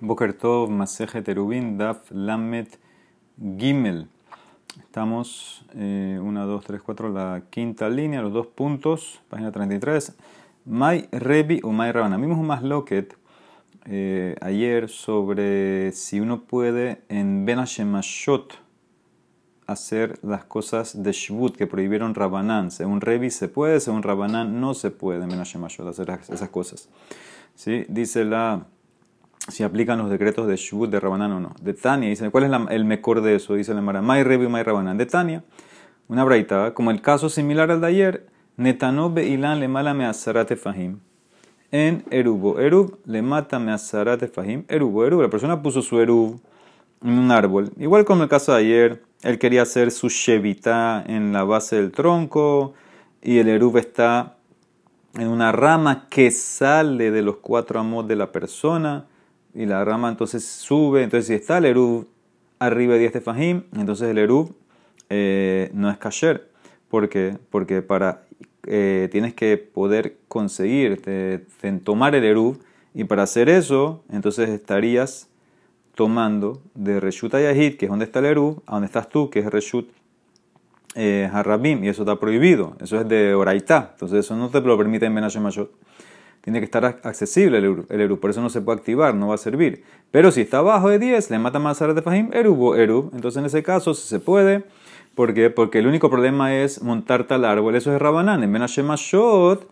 Boker 0.00 0.32
Tov, 0.32 0.70
Maseje 0.70 1.22
Terubin, 1.22 1.76
Daf 1.76 2.10
Lamet 2.10 2.78
Gimel. 3.58 4.06
Estamos, 4.80 5.64
1, 5.74 6.46
2, 6.46 6.64
3, 6.64 6.82
4, 6.82 7.08
la 7.12 7.42
quinta 7.50 7.88
línea, 7.90 8.22
los 8.22 8.32
dos 8.32 8.46
puntos, 8.46 9.20
página 9.28 9.50
33. 9.50 10.16
Mai 10.66 11.08
Rebi 11.10 11.60
o 11.64 11.72
Mai 11.72 11.90
Rabana. 11.90 12.16
Vimos 12.16 12.38
un 12.38 12.46
más 12.46 12.62
loquet 12.62 13.16
eh, 13.86 14.36
ayer 14.40 14.88
sobre 14.88 15.90
si 15.92 16.20
uno 16.20 16.44
puede 16.44 17.02
en 17.08 17.44
Ben 17.44 17.58
Hashemashot 17.58 18.54
hacer 19.66 20.20
las 20.22 20.44
cosas 20.44 21.02
de 21.02 21.10
Shvut 21.10 21.56
que 21.56 21.66
prohibieron 21.66 22.14
Rabanán. 22.14 22.70
Según 22.70 23.00
Rebi 23.00 23.30
se 23.30 23.48
puede, 23.48 23.80
según 23.80 24.04
Rabanán 24.04 24.60
no 24.60 24.74
se 24.74 24.92
puede 24.92 25.24
en 25.24 25.30
Ben 25.30 25.38
Hashemashot 25.38 25.88
hacer 25.88 26.20
esas 26.28 26.50
cosas. 26.50 26.88
¿Sí? 27.56 27.84
Dice 27.88 28.24
la 28.24 28.66
si 29.48 29.64
aplican 29.64 29.98
los 29.98 30.10
decretos 30.10 30.46
de 30.46 30.56
Shubut 30.56 30.90
de 30.90 31.00
Rabanán 31.00 31.32
o 31.32 31.40
no. 31.40 31.54
De 31.60 31.74
Tania, 31.74 32.14
¿cuál 32.30 32.44
es 32.44 32.70
el 32.70 32.84
mejor 32.84 33.22
de 33.22 33.36
eso? 33.36 33.54
Dice 33.54 33.74
la 33.74 33.80
Mara, 33.80 34.02
May 34.02 34.22
Rebi 34.22 34.46
May. 34.46 34.64
De 34.96 35.06
Tania, 35.06 35.42
una 36.08 36.24
braita, 36.24 36.74
como 36.74 36.90
el 36.90 37.00
caso 37.00 37.28
similar 37.28 37.70
al 37.70 37.80
de 37.80 37.86
ayer, 37.86 38.26
Netanó 38.56 39.14
Ilan 39.16 39.60
le 39.60 39.68
mala 39.68 39.94
me 39.94 40.04
azarate 40.04 40.56
fahim. 40.56 40.98
En 41.70 42.04
Erubo, 42.10 42.58
Erub 42.58 42.98
le 43.04 43.22
mata 43.22 43.58
me 43.58 43.72
azarate 43.72 44.26
fahim. 44.26 44.64
Erubo, 44.68 45.06
Erub, 45.06 45.22
la 45.22 45.28
persona 45.28 45.62
puso 45.62 45.80
su 45.80 46.00
Erub 46.00 46.40
en 47.02 47.18
un 47.18 47.30
árbol. 47.30 47.70
Igual 47.78 48.04
como 48.04 48.24
el 48.24 48.28
caso 48.28 48.52
de 48.52 48.58
ayer, 48.58 49.02
él 49.22 49.38
quería 49.38 49.62
hacer 49.62 49.90
su 49.90 50.08
Shevita 50.08 51.04
en 51.06 51.32
la 51.32 51.44
base 51.44 51.76
del 51.76 51.92
tronco 51.92 52.74
y 53.22 53.38
el 53.38 53.48
Erub 53.48 53.76
está 53.76 54.36
en 55.14 55.28
una 55.28 55.52
rama 55.52 56.06
que 56.08 56.30
sale 56.30 57.10
de 57.10 57.22
los 57.22 57.36
cuatro 57.36 57.80
amos 57.80 58.08
de 58.08 58.16
la 58.16 58.32
persona 58.32 59.06
y 59.54 59.66
la 59.66 59.84
rama 59.84 60.08
entonces 60.08 60.44
sube. 60.44 61.02
Entonces, 61.02 61.26
si 61.26 61.34
está 61.34 61.58
el 61.58 61.66
Eruv 61.66 62.06
arriba 62.58 62.94
de 62.94 63.00
10 63.00 63.12
tefajim, 63.12 63.62
entonces 63.76 64.08
el 64.08 64.18
Eruv 64.18 64.54
eh, 65.10 65.70
no 65.74 65.90
es 65.90 65.98
kasher. 65.98 66.50
¿Por 66.88 67.08
qué? 67.08 67.36
Porque 67.50 67.82
para, 67.82 68.22
eh, 68.66 69.08
tienes 69.10 69.34
que 69.34 69.56
poder 69.56 70.16
conseguir 70.28 71.02
tomar 71.84 72.14
el 72.14 72.24
Eruv 72.24 72.58
y 72.94 73.04
para 73.04 73.22
hacer 73.22 73.48
eso, 73.48 74.02
entonces 74.10 74.48
estarías 74.48 75.28
tomando 75.94 76.62
de 76.74 77.00
Reshut 77.00 77.34
Ayahid, 77.34 77.76
que 77.76 77.86
es 77.86 77.90
donde 77.90 78.04
está 78.04 78.20
el 78.20 78.26
Eruv, 78.26 78.62
a 78.66 78.72
donde 78.72 78.86
estás 78.86 79.08
tú, 79.08 79.30
que 79.30 79.40
es 79.40 79.46
Reshut 79.46 79.90
eh, 80.94 81.28
Harabim, 81.32 81.84
y 81.84 81.88
eso 81.88 82.02
está 82.02 82.18
prohibido. 82.18 82.76
Eso 82.80 83.00
es 83.00 83.08
de 83.08 83.34
Oraitá. 83.34 83.90
Entonces, 83.92 84.20
eso 84.20 84.36
no 84.36 84.48
te 84.48 84.60
lo 84.60 84.76
permite 84.78 85.06
en 85.06 85.14
Menashe 85.14 85.40
Mashot 85.40 85.70
tiene 86.42 86.60
que 86.60 86.64
estar 86.64 86.84
accesible 86.84 87.58
el 87.58 88.00
Erub, 88.00 88.20
por 88.20 88.30
eso 88.30 88.40
no 88.40 88.48
se 88.48 88.60
puede 88.60 88.78
activar, 88.78 89.14
no 89.14 89.28
va 89.28 89.34
a 89.34 89.38
servir. 89.38 89.84
Pero 90.10 90.30
si 90.30 90.42
está 90.42 90.58
abajo 90.58 90.88
de 90.88 90.98
10, 90.98 91.30
le 91.30 91.38
mata 91.38 91.58
más 91.58 91.78
de 91.78 92.02
Fahim, 92.02 92.30
Erub 92.32 92.60
o 92.60 92.74
Erub. 92.76 93.10
Entonces 93.14 93.38
en 93.40 93.46
ese 93.46 93.62
caso 93.62 93.94
se 93.94 94.20
puede. 94.20 94.64
¿Por 95.14 95.34
qué? 95.34 95.50
Porque 95.50 95.80
el 95.80 95.86
único 95.86 96.10
problema 96.10 96.54
es 96.54 96.82
montar 96.82 97.26
tal 97.26 97.44
árbol. 97.44 97.74
Eso 97.74 97.92
es 97.92 98.00
Rabanán. 98.00 98.42
En 98.42 98.50
Menashem 98.52 98.88
Shot 98.94 99.68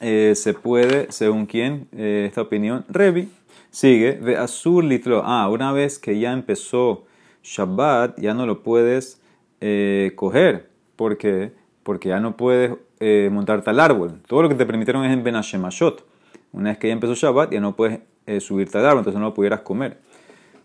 eh, 0.00 0.32
se 0.34 0.54
puede, 0.54 1.12
según 1.12 1.46
quién, 1.46 1.88
eh, 1.92 2.24
esta 2.26 2.40
opinión, 2.40 2.84
Revi. 2.88 3.28
Sigue, 3.70 4.18
ve 4.20 4.36
Azur 4.36 4.82
Litro. 4.82 5.22
Ah, 5.24 5.48
una 5.48 5.72
vez 5.72 5.98
que 5.98 6.18
ya 6.18 6.32
empezó 6.32 7.04
Shabbat, 7.42 8.18
ya 8.18 8.34
no 8.34 8.46
lo 8.46 8.62
puedes 8.62 9.20
eh, 9.60 10.12
coger. 10.16 10.70
¿Por 10.96 11.18
qué? 11.18 11.52
Porque 11.82 12.08
ya 12.08 12.18
no 12.18 12.36
puedes 12.36 12.72
eh, 13.00 13.30
montar 13.32 13.62
tal 13.62 13.80
árbol. 13.80 14.20
Todo 14.26 14.42
lo 14.42 14.48
que 14.48 14.54
te 14.54 14.66
permitieron 14.66 15.04
es 15.04 15.12
en 15.12 15.24
Ben 15.24 15.34
Hashemashot. 15.34 16.04
Una 16.52 16.70
vez 16.70 16.78
que 16.78 16.88
ya 16.88 16.92
empezó 16.92 17.14
Shabbat, 17.14 17.52
ya 17.52 17.60
no 17.60 17.74
puedes 17.74 18.00
eh, 18.26 18.40
subirte 18.40 18.78
al 18.78 18.86
árbol, 18.86 18.98
entonces 18.98 19.18
no 19.18 19.26
lo 19.26 19.34
pudieras 19.34 19.60
comer. 19.60 19.98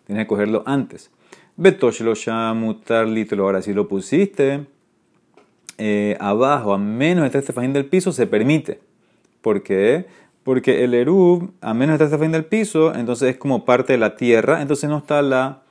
Tienes 0.05 0.25
que 0.25 0.27
cogerlo 0.27 0.64
antes. 0.66 1.11
Betosh 1.55 2.02
lo 2.02 2.14
mutar 2.55 3.08
litro. 3.08 3.44
Ahora, 3.44 3.61
si 3.61 3.73
lo 3.73 3.88
pusiste 3.88 4.66
eh, 5.77 6.17
abajo, 6.20 6.73
a 6.73 6.77
menos 6.77 7.32
de 7.32 7.39
este 7.39 7.54
fajín 7.54 7.73
del 7.73 7.86
piso, 7.86 8.11
se 8.11 8.27
permite. 8.27 8.80
¿Por 9.42 9.64
qué? 9.64 10.05
Porque 10.43 10.83
el 10.83 10.93
Erub, 10.93 11.54
a 11.61 11.73
menos 11.73 11.98
de 11.98 12.05
este 12.05 12.17
fajín 12.17 12.31
del 12.31 12.45
piso, 12.45 12.93
entonces 12.93 13.30
es 13.30 13.37
como 13.37 13.65
parte 13.65 13.93
de 13.93 13.99
la 13.99 14.15
tierra, 14.15 14.61
entonces 14.61 14.89
no 14.89 14.98
está 14.98 15.21
la 15.21 15.61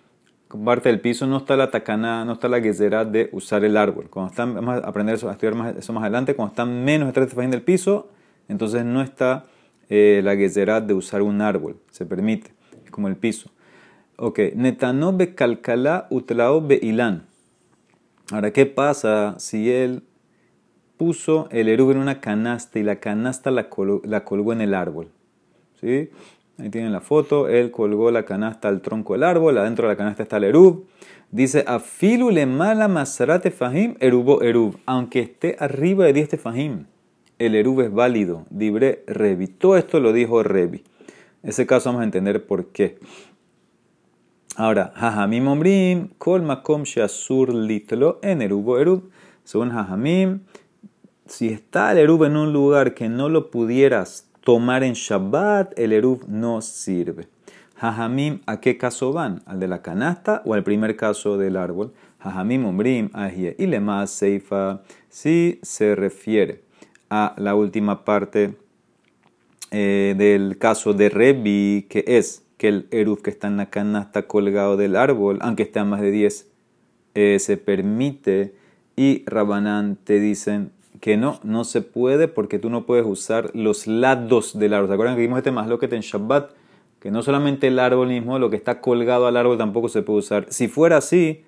parte 0.49 0.89
del 0.89 1.01
piso 1.01 1.27
no 1.27 1.39
está 1.39 1.57
la 1.57 1.71
tacana, 1.71 2.25
no 2.25 2.35
está 2.35 2.49
la 2.49 2.61
guisera 2.61 3.05
de 3.05 3.29
usar 3.33 3.65
el 3.65 3.77
árbol. 3.77 4.09
Cuando 4.09 4.31
están, 4.31 4.55
vamos 4.55 4.83
a 4.83 4.89
aprender 4.89 5.17
eso, 5.17 5.29
a 5.29 5.33
estudiar 5.33 5.55
más, 5.55 5.77
eso 5.77 5.93
más 5.93 6.03
adelante, 6.03 6.35
cuando 6.35 6.53
están 6.53 6.85
menos 6.85 7.09
de 7.09 7.13
30 7.13 7.57
del 7.57 7.63
piso, 7.63 8.11
entonces 8.49 8.85
no 8.85 9.03
está 9.03 9.47
eh, 9.89 10.21
la 10.23 10.35
guisera 10.35 10.81
de 10.81 10.95
usar 10.95 11.23
un 11.23 11.41
árbol, 11.41 11.77
se 11.91 12.07
permite, 12.07 12.53
es 12.85 12.91
como 12.91 13.09
el 13.09 13.17
piso. 13.17 13.51
Ok, 14.17 14.39
netano 14.55 15.13
be 15.13 15.35
calcala 15.35 16.07
utlao 16.11 16.61
be. 16.65 16.81
Ahora, 18.31 18.53
¿qué 18.53 18.65
pasa 18.65 19.35
si 19.39 19.71
él 19.71 20.05
puso 20.97 21.49
el 21.51 21.69
erub 21.69 21.91
en 21.91 21.99
una 21.99 22.21
canasta 22.21 22.79
y 22.79 22.85
la 22.85 23.01
canasta 23.01 23.51
la, 23.51 23.69
la 24.05 24.25
colgó 24.25 24.53
en 24.53 24.61
el 24.61 24.75
árbol? 24.75 25.09
¿Sí? 25.81 26.11
Ahí 26.59 26.71
tienen 26.71 26.93
la 26.93 27.01
foto. 27.01 27.49
Él 27.49 27.71
colgó 27.71 28.11
la 28.11 28.25
canasta 28.25 28.69
al 28.69 28.81
tronco 28.81 29.15
del 29.15 29.25
árbol. 29.25 29.59
Adentro 29.59 29.89
de 29.89 29.95
la 29.95 29.97
canasta 29.97 30.23
está 30.23 30.37
el 30.37 30.45
erub. 30.45 30.87
Dice, 31.31 31.65
afilu 31.67 32.31
le 32.31 32.47
mala 32.47 32.87
masarate 32.87 33.51
fahim 33.51 33.97
erubo 34.01 34.43
erub. 34.43 34.79
Aunque 34.87 35.21
esté 35.21 35.57
arriba 35.59 36.05
de 36.05 36.13
10 36.13 36.41
fahim, 36.41 36.87
el 37.39 37.55
erub 37.57 37.81
es 37.81 37.93
válido. 37.93 38.45
Dibre 38.51 39.03
revi. 39.07 39.49
Todo 39.49 39.77
esto 39.77 39.99
lo 39.99 40.13
dijo 40.13 40.43
Revi. 40.43 40.85
Ese 41.43 41.67
caso 41.67 41.89
vamos 41.89 42.03
a 42.03 42.05
entender 42.05 42.47
por 42.47 42.69
qué. 42.69 42.99
Ahora, 44.57 44.93
hajamim 44.95 45.49
omrim, 45.49 46.09
kol 46.17 46.43
makom 46.43 46.85
sheasur 46.85 47.53
litlo 47.53 48.21
en 48.23 48.41
erubo 48.41 48.79
erub. 48.79 49.11
Según 49.43 49.73
hajamim, 49.73 50.41
si 51.27 51.49
está 51.49 51.91
el 51.91 51.99
erub 51.99 52.25
en 52.25 52.37
un 52.37 52.53
lugar 52.53 52.95
que 52.95 53.09
no 53.09 53.29
lo 53.29 53.51
pudieras 53.51 54.31
tomar 54.45 54.85
en 54.85 54.93
Shabbat, 54.93 55.79
el 55.79 55.93
Eruv 55.93 56.29
no 56.29 56.61
sirve. 56.61 57.27
Jajamim, 57.77 58.41
¿a 58.47 58.61
qué 58.61 58.79
caso 58.79 59.13
van? 59.13 59.43
¿Al 59.47 59.59
de 59.59 59.69
la 59.69 59.83
canasta 59.83 60.43
o 60.45 60.55
al 60.55 60.63
primer 60.63 60.97
caso 60.97 61.37
del 61.39 61.57
árbol? 61.57 61.93
Jajamim, 62.21 62.65
Ombrim, 62.67 63.11
Ahie. 63.15 63.57
Y 63.59 63.69
Seifa, 64.07 64.83
si 65.09 65.59
se 65.63 65.95
refiere 65.97 66.63
a 67.11 67.35
la 67.39 67.55
última 67.55 68.05
parte 68.05 68.55
eh, 69.71 70.15
del 70.17 70.59
caso 70.59 70.93
de 70.93 71.09
Rebi, 71.09 71.87
que 71.89 72.05
es 72.07 72.45
que 72.59 72.69
el 72.69 72.87
Eruv 72.91 73.23
que 73.23 73.31
está 73.31 73.49
en 73.49 73.57
la 73.57 73.71
canasta 73.71 74.27
colgado 74.27 74.77
del 74.77 74.95
árbol, 74.95 75.39
aunque 75.41 75.65
esté 75.65 75.81
a 75.81 75.85
más 75.85 76.01
de 76.01 76.11
10, 76.11 76.49
eh, 77.15 77.39
se 77.41 77.57
permite. 77.57 78.55
Y 78.97 79.25
Rabanán 79.27 79.97
te 79.97 80.21
dicen, 80.21 80.71
que 81.05 81.19
no, 81.19 81.39
no 81.43 81.65
se 81.65 81.83
puede 81.83 82.29
porque 82.29 82.59
tú 82.59 82.71
no 82.71 82.87
puedes 82.87 83.05
usar 83.05 83.51
los 83.53 83.87
lados 83.87 84.59
del 84.59 84.73
árbol. 84.73 84.89
¿Se 84.89 84.95
acuerdan 84.95 85.17
que 85.17 85.21
vimos 85.21 85.37
este 85.37 85.51
más 85.51 85.69
lo 85.69 85.79
que 85.79 85.85
en 85.85 86.01
Shabbat? 86.01 86.53
Que 86.99 87.11
no 87.11 87.21
solamente 87.21 87.67
el 87.67 87.79
árbol 87.79 88.09
mismo, 88.09 88.39
lo 88.39 88.49
que 88.49 88.57
está 88.57 88.81
colgado 88.81 89.27
al 89.27 89.37
árbol 89.37 89.59
tampoco 89.59 89.91
se 89.91 90.01
puede 90.01 90.21
usar. 90.21 90.47
Si 90.49 90.67
fuera 90.67 90.97
así, 90.97 91.45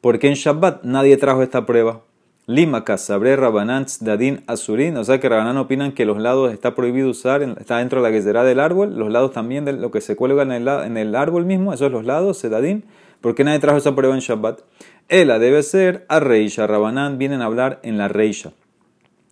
¿por 0.00 0.18
qué 0.18 0.26
en 0.26 0.34
Shabbat 0.34 0.82
nadie 0.82 1.16
trajo 1.18 1.44
esta 1.44 1.64
prueba? 1.66 2.02
Lima 2.46 2.82
Sabre 2.96 3.36
Rabanán 3.36 3.86
Dadin 4.00 4.42
Azurin, 4.48 4.96
o 4.96 5.04
sea 5.04 5.20
que 5.20 5.28
Rabanán 5.28 5.58
opinan 5.58 5.92
que 5.92 6.04
los 6.04 6.20
lados 6.20 6.52
está 6.52 6.74
prohibido 6.74 7.08
usar, 7.08 7.42
está 7.42 7.78
dentro 7.78 8.02
de 8.02 8.10
la 8.10 8.16
guisera 8.16 8.42
del 8.42 8.58
árbol, 8.58 8.98
los 8.98 9.12
lados 9.12 9.30
también 9.30 9.64
de 9.64 9.74
lo 9.74 9.92
que 9.92 10.00
se 10.00 10.16
cuelga 10.16 10.42
en 10.42 10.50
el, 10.50 10.66
en 10.66 10.96
el 10.96 11.14
árbol 11.14 11.44
mismo, 11.44 11.72
esos 11.72 11.92
los 11.92 12.04
lados, 12.04 12.38
Sedadin. 12.38 12.82
¿Por 13.20 13.36
qué 13.36 13.44
nadie 13.44 13.60
trajo 13.60 13.78
esa 13.78 13.94
prueba 13.94 14.16
en 14.16 14.20
Shabbat? 14.20 14.62
Ela 15.08 15.38
debe 15.38 15.62
ser 15.62 16.06
a 16.08 16.18
Reisha, 16.18 16.66
Rabanán 16.66 17.18
vienen 17.18 17.40
a 17.40 17.44
hablar 17.44 17.78
en 17.84 17.98
la 17.98 18.08
Reisha. 18.08 18.50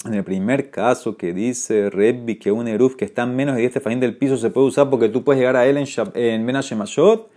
En 0.05 0.13
el 0.13 0.23
primer 0.23 0.71
caso 0.71 1.17
que 1.17 1.33
dice 1.33 1.89
Rebbi 1.89 2.37
que 2.37 2.53
un 2.53 2.69
eruf 2.69 2.95
que 2.95 3.07
está 3.07 3.23
en 3.23 3.37
menos 3.37 3.55
de 3.55 3.63
10 3.63 3.73
tefajín 3.73 4.01
del 4.01 4.17
piso 4.17 4.37
se 4.37 4.51
puede 4.51 4.67
usar 4.67 4.91
porque 4.91 5.09
tú 5.09 5.25
puedes 5.25 5.41
llegar 5.41 5.57
a 5.57 5.67
él 5.67 5.79
en, 5.79 5.87
en 6.15 6.45
Menashemashot, 6.45 7.31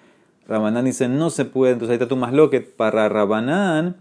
Rabanán 0.47 0.83
dice 0.83 1.07
no 1.07 1.29
se 1.29 1.45
puede, 1.45 1.73
entonces 1.73 1.91
ahí 1.91 1.95
está 1.95 2.09
tu 2.09 2.17
más 2.17 2.33
lo 2.33 2.49
que 2.49 2.59
para 2.59 3.07
Rabanán, 3.07 3.95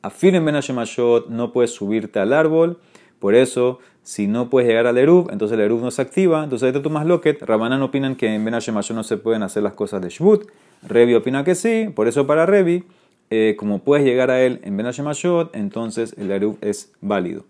afirma 0.00 0.38
en 0.38 0.44
Menashemashot 0.44 1.28
no 1.28 1.52
puedes 1.52 1.72
subirte 1.72 2.20
al 2.20 2.32
árbol, 2.32 2.78
por 3.18 3.34
eso 3.34 3.80
si 4.04 4.28
no 4.28 4.48
puedes 4.48 4.68
llegar 4.68 4.86
al 4.86 4.98
eruf, 4.98 5.28
entonces 5.32 5.56
el 5.56 5.64
eruf 5.64 5.82
no 5.82 5.90
se 5.90 6.02
activa, 6.02 6.44
entonces 6.44 6.64
ahí 6.64 6.68
está 6.68 6.82
tu 6.82 6.90
más 6.90 7.06
loquet. 7.06 7.42
Rabanán 7.42 7.82
opinan 7.82 8.14
que 8.14 8.32
en 8.32 8.44
Menashemashot 8.44 8.94
no 8.94 9.02
se 9.02 9.16
pueden 9.16 9.42
hacer 9.42 9.62
las 9.64 9.72
cosas 9.72 10.02
de 10.02 10.10
Shvut, 10.10 10.46
Rebbi 10.86 11.14
opina 11.14 11.42
que 11.42 11.54
sí, 11.54 11.90
por 11.92 12.06
eso 12.06 12.26
para 12.26 12.46
Rebbi, 12.46 12.84
eh, 13.30 13.56
como 13.58 13.80
puedes 13.80 14.04
llegar 14.04 14.30
a 14.30 14.42
él 14.42 14.60
en 14.64 14.76
Menashemashot, 14.76 15.54
entonces 15.56 16.14
el 16.18 16.30
eruf 16.30 16.56
es 16.60 16.92
válido. 17.00 17.44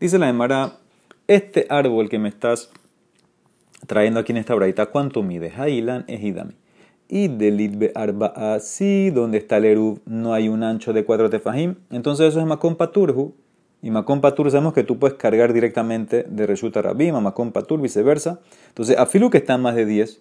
Dice 0.00 0.18
la 0.18 0.28
Emara, 0.28 0.78
este 1.26 1.66
árbol 1.68 2.08
que 2.08 2.18
me 2.18 2.28
estás 2.28 2.70
trayendo 3.86 4.20
aquí 4.20 4.32
en 4.32 4.38
esta 4.38 4.54
braita, 4.54 4.86
¿cuánto 4.86 5.22
mide? 5.22 5.52
Hailan 5.56 6.04
ejidami. 6.08 6.54
Y 7.08 7.28
delitbe 7.28 7.92
arba 7.94 8.26
así, 8.54 9.10
donde 9.10 9.38
está 9.38 9.56
el 9.58 9.64
erub, 9.64 10.00
no 10.04 10.34
hay 10.34 10.48
un 10.48 10.62
ancho 10.62 10.92
de 10.92 11.04
4 11.04 11.30
tefajim. 11.30 11.76
Entonces 11.90 12.28
eso 12.28 12.40
es 12.40 12.46
makom 12.46 12.76
paturhu. 12.76 13.34
Y 13.80 13.90
makom 13.90 14.20
patur 14.20 14.50
sabemos 14.50 14.72
que 14.72 14.82
tú 14.82 14.98
puedes 14.98 15.16
cargar 15.16 15.52
directamente 15.52 16.24
de 16.28 16.46
reshuta 16.46 16.82
rabim 16.82 17.14
a 17.14 17.34
viceversa. 17.80 18.40
Entonces, 18.68 18.98
afilu 18.98 19.30
que 19.30 19.38
está 19.38 19.56
más 19.56 19.76
de 19.76 19.86
10, 19.86 20.20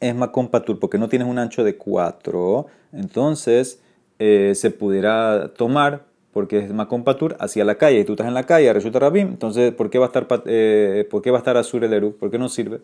es 0.00 0.14
Makom 0.14 0.48
Patur, 0.48 0.78
porque 0.78 0.98
no 0.98 1.08
tienes 1.08 1.28
un 1.28 1.38
ancho 1.38 1.64
de 1.64 1.76
4, 1.76 2.66
entonces 2.92 3.80
eh, 4.18 4.52
se 4.54 4.70
pudiera 4.70 5.52
tomar, 5.54 6.04
porque 6.32 6.58
es 6.58 6.72
Makom 6.72 7.04
Patur, 7.04 7.36
hacia 7.40 7.64
la 7.64 7.76
calle, 7.76 8.00
y 8.00 8.04
tú 8.04 8.12
estás 8.12 8.28
en 8.28 8.34
la 8.34 8.44
calle, 8.44 8.72
resulta 8.72 8.98
Rabim, 8.98 9.28
entonces, 9.28 9.72
¿por 9.72 9.90
qué 9.90 9.98
va 9.98 10.06
a 10.06 10.08
estar, 10.08 10.26
eh, 10.46 11.06
¿por 11.10 11.22
qué 11.22 11.30
va 11.30 11.38
a 11.38 11.40
estar 11.40 11.56
Azur 11.56 11.84
el 11.84 11.92
Eru? 11.92 12.16
¿Por 12.16 12.30
qué 12.30 12.38
no 12.38 12.48
sirve? 12.48 12.80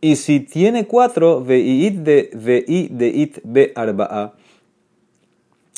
Y 0.00 0.16
si 0.16 0.40
tiene 0.40 0.86
4, 0.86 1.44
Ve'it 1.44 1.94
de, 1.98 2.30
de 2.32 3.08
it 3.08 3.38
be 3.44 3.72
arba'a, 3.74 4.34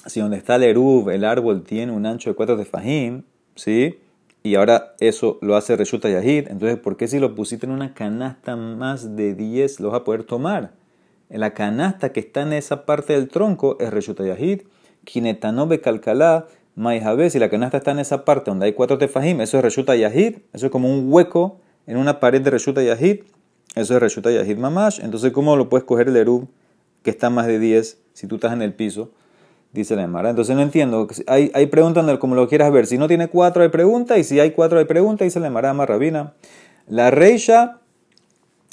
si 0.06 0.20
donde 0.20 0.36
está 0.36 0.56
el 0.56 0.64
Erub, 0.64 1.10
el 1.10 1.24
árbol 1.24 1.62
tiene 1.62 1.92
un 1.92 2.06
ancho 2.06 2.30
de 2.30 2.36
4 2.36 2.56
de 2.56 2.64
Fahim, 2.64 3.22
¿sí? 3.54 3.98
Y 4.46 4.56
ahora 4.56 4.94
eso 5.00 5.38
lo 5.40 5.56
hace 5.56 5.74
Reshuta 5.74 6.10
Yahid, 6.10 6.48
entonces 6.48 6.78
¿por 6.78 6.98
qué 6.98 7.08
si 7.08 7.18
lo 7.18 7.34
pusiste 7.34 7.64
en 7.64 7.72
una 7.72 7.94
canasta 7.94 8.56
más 8.56 9.16
de 9.16 9.34
10 9.34 9.80
lo 9.80 9.90
vas 9.90 10.02
a 10.02 10.04
poder 10.04 10.24
tomar? 10.24 10.72
La 11.30 11.54
canasta 11.54 12.12
que 12.12 12.20
está 12.20 12.42
en 12.42 12.52
esa 12.52 12.84
parte 12.84 13.14
del 13.14 13.28
tronco 13.28 13.78
es 13.80 13.90
Reshuta 13.90 14.22
Yahid, 14.22 14.60
Kinetanobe 15.04 15.80
Kalkalá, 15.80 16.46
Maijabe, 16.74 17.30
si 17.30 17.38
la 17.38 17.48
canasta 17.48 17.78
está 17.78 17.92
en 17.92 18.00
esa 18.00 18.26
parte 18.26 18.50
donde 18.50 18.66
hay 18.66 18.74
cuatro 18.74 18.98
tefajim, 18.98 19.40
eso 19.40 19.56
es 19.56 19.64
Reshuta 19.64 19.96
Yahid, 19.96 20.36
eso 20.52 20.66
es 20.66 20.72
como 20.72 20.92
un 20.92 21.10
hueco 21.10 21.60
en 21.86 21.96
una 21.96 22.20
pared 22.20 22.42
de 22.42 22.50
Reshuta 22.50 22.82
Yahid, 22.82 23.20
eso 23.74 23.94
es 23.94 24.00
Reshuta 24.00 24.30
Yahid 24.30 24.58
Mamash, 24.58 25.00
entonces 25.02 25.32
¿cómo 25.32 25.56
lo 25.56 25.70
puedes 25.70 25.84
coger 25.84 26.08
el 26.08 26.16
Erub 26.18 26.50
que 27.02 27.08
está 27.08 27.30
más 27.30 27.46
de 27.46 27.58
10 27.58 27.98
si 28.12 28.26
tú 28.26 28.34
estás 28.34 28.52
en 28.52 28.60
el 28.60 28.74
piso? 28.74 29.10
Dice 29.74 29.96
la 29.96 30.04
Emara. 30.04 30.30
Entonces 30.30 30.56
no 30.56 30.62
entiendo. 30.62 31.06
Hay, 31.26 31.50
hay 31.52 31.66
preguntas 31.66 32.18
como 32.18 32.34
lo 32.34 32.48
quieras 32.48 32.72
ver. 32.72 32.86
Si 32.86 32.96
no 32.96 33.08
tiene 33.08 33.28
cuatro 33.28 33.62
hay 33.62 33.68
pregunta 33.68 34.16
y 34.16 34.24
si 34.24 34.40
hay 34.40 34.52
cuatro 34.52 34.78
hay 34.78 34.86
pregunta, 34.86 35.24
dice 35.24 35.40
la 35.40 35.48
Emara 35.48 35.72
Rabina. 35.72 36.32
La 36.88 37.10
reisha 37.10 37.80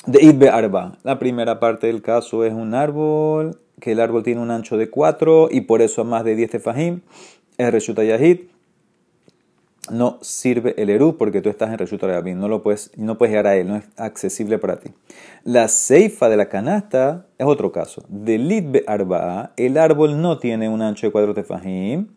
de 0.06 0.24
Idbe 0.24 0.50
Arba. 0.50 0.98
La 1.03 1.19
primera 1.19 1.59
parte 1.59 1.88
del 1.88 2.01
caso 2.01 2.45
es 2.45 2.53
un 2.53 2.74
árbol, 2.74 3.57
que 3.80 3.92
el 3.92 4.00
árbol 4.00 4.24
tiene 4.24 4.42
un 4.42 4.51
ancho 4.51 4.77
de 4.77 4.89
cuatro 4.89 5.50
y 5.51 5.62
por 5.62 5.81
eso 5.81 6.01
a 6.01 6.03
más 6.06 6.24
de 6.24 6.36
10 6.36 6.51
tefajim. 6.51 7.01
Es 7.57 7.71
Reshuta 7.71 8.03
Yahid 8.03 8.50
no 9.89 10.19
sirve 10.22 10.75
el 10.78 10.89
Eru 10.89 11.18
porque 11.18 11.42
tú 11.42 11.50
estás 11.50 11.72
en 11.72 11.78
Reshut 11.78 12.04
Rabin, 12.04 12.39
no 12.39 12.48
lo 12.48 12.62
puedes, 12.62 12.92
no 12.98 13.18
puedes 13.18 13.31
llegar 13.31 13.48
a 13.48 13.56
él, 13.56 13.68
no 13.68 13.75
es 13.78 13.86
accesible 13.98 14.60
para 14.60 14.80
ti. 14.80 14.92
La 15.44 15.68
ceifa 15.68 16.30
de 16.30 16.38
la 16.38 16.50
canasta 16.50 17.25
es 17.38 17.48
otro 17.48 17.72
caso. 17.72 18.04
De 18.07 18.38
Lidbe 18.38 18.83
Arba, 18.86 19.54
el 19.57 19.78
árbol 19.78 20.22
no 20.22 20.38
tiene 20.38 20.69
un 20.69 20.81
ancho 20.81 21.07
de 21.07 21.12
cuatro 21.12 21.33
tefajim, 21.33 22.10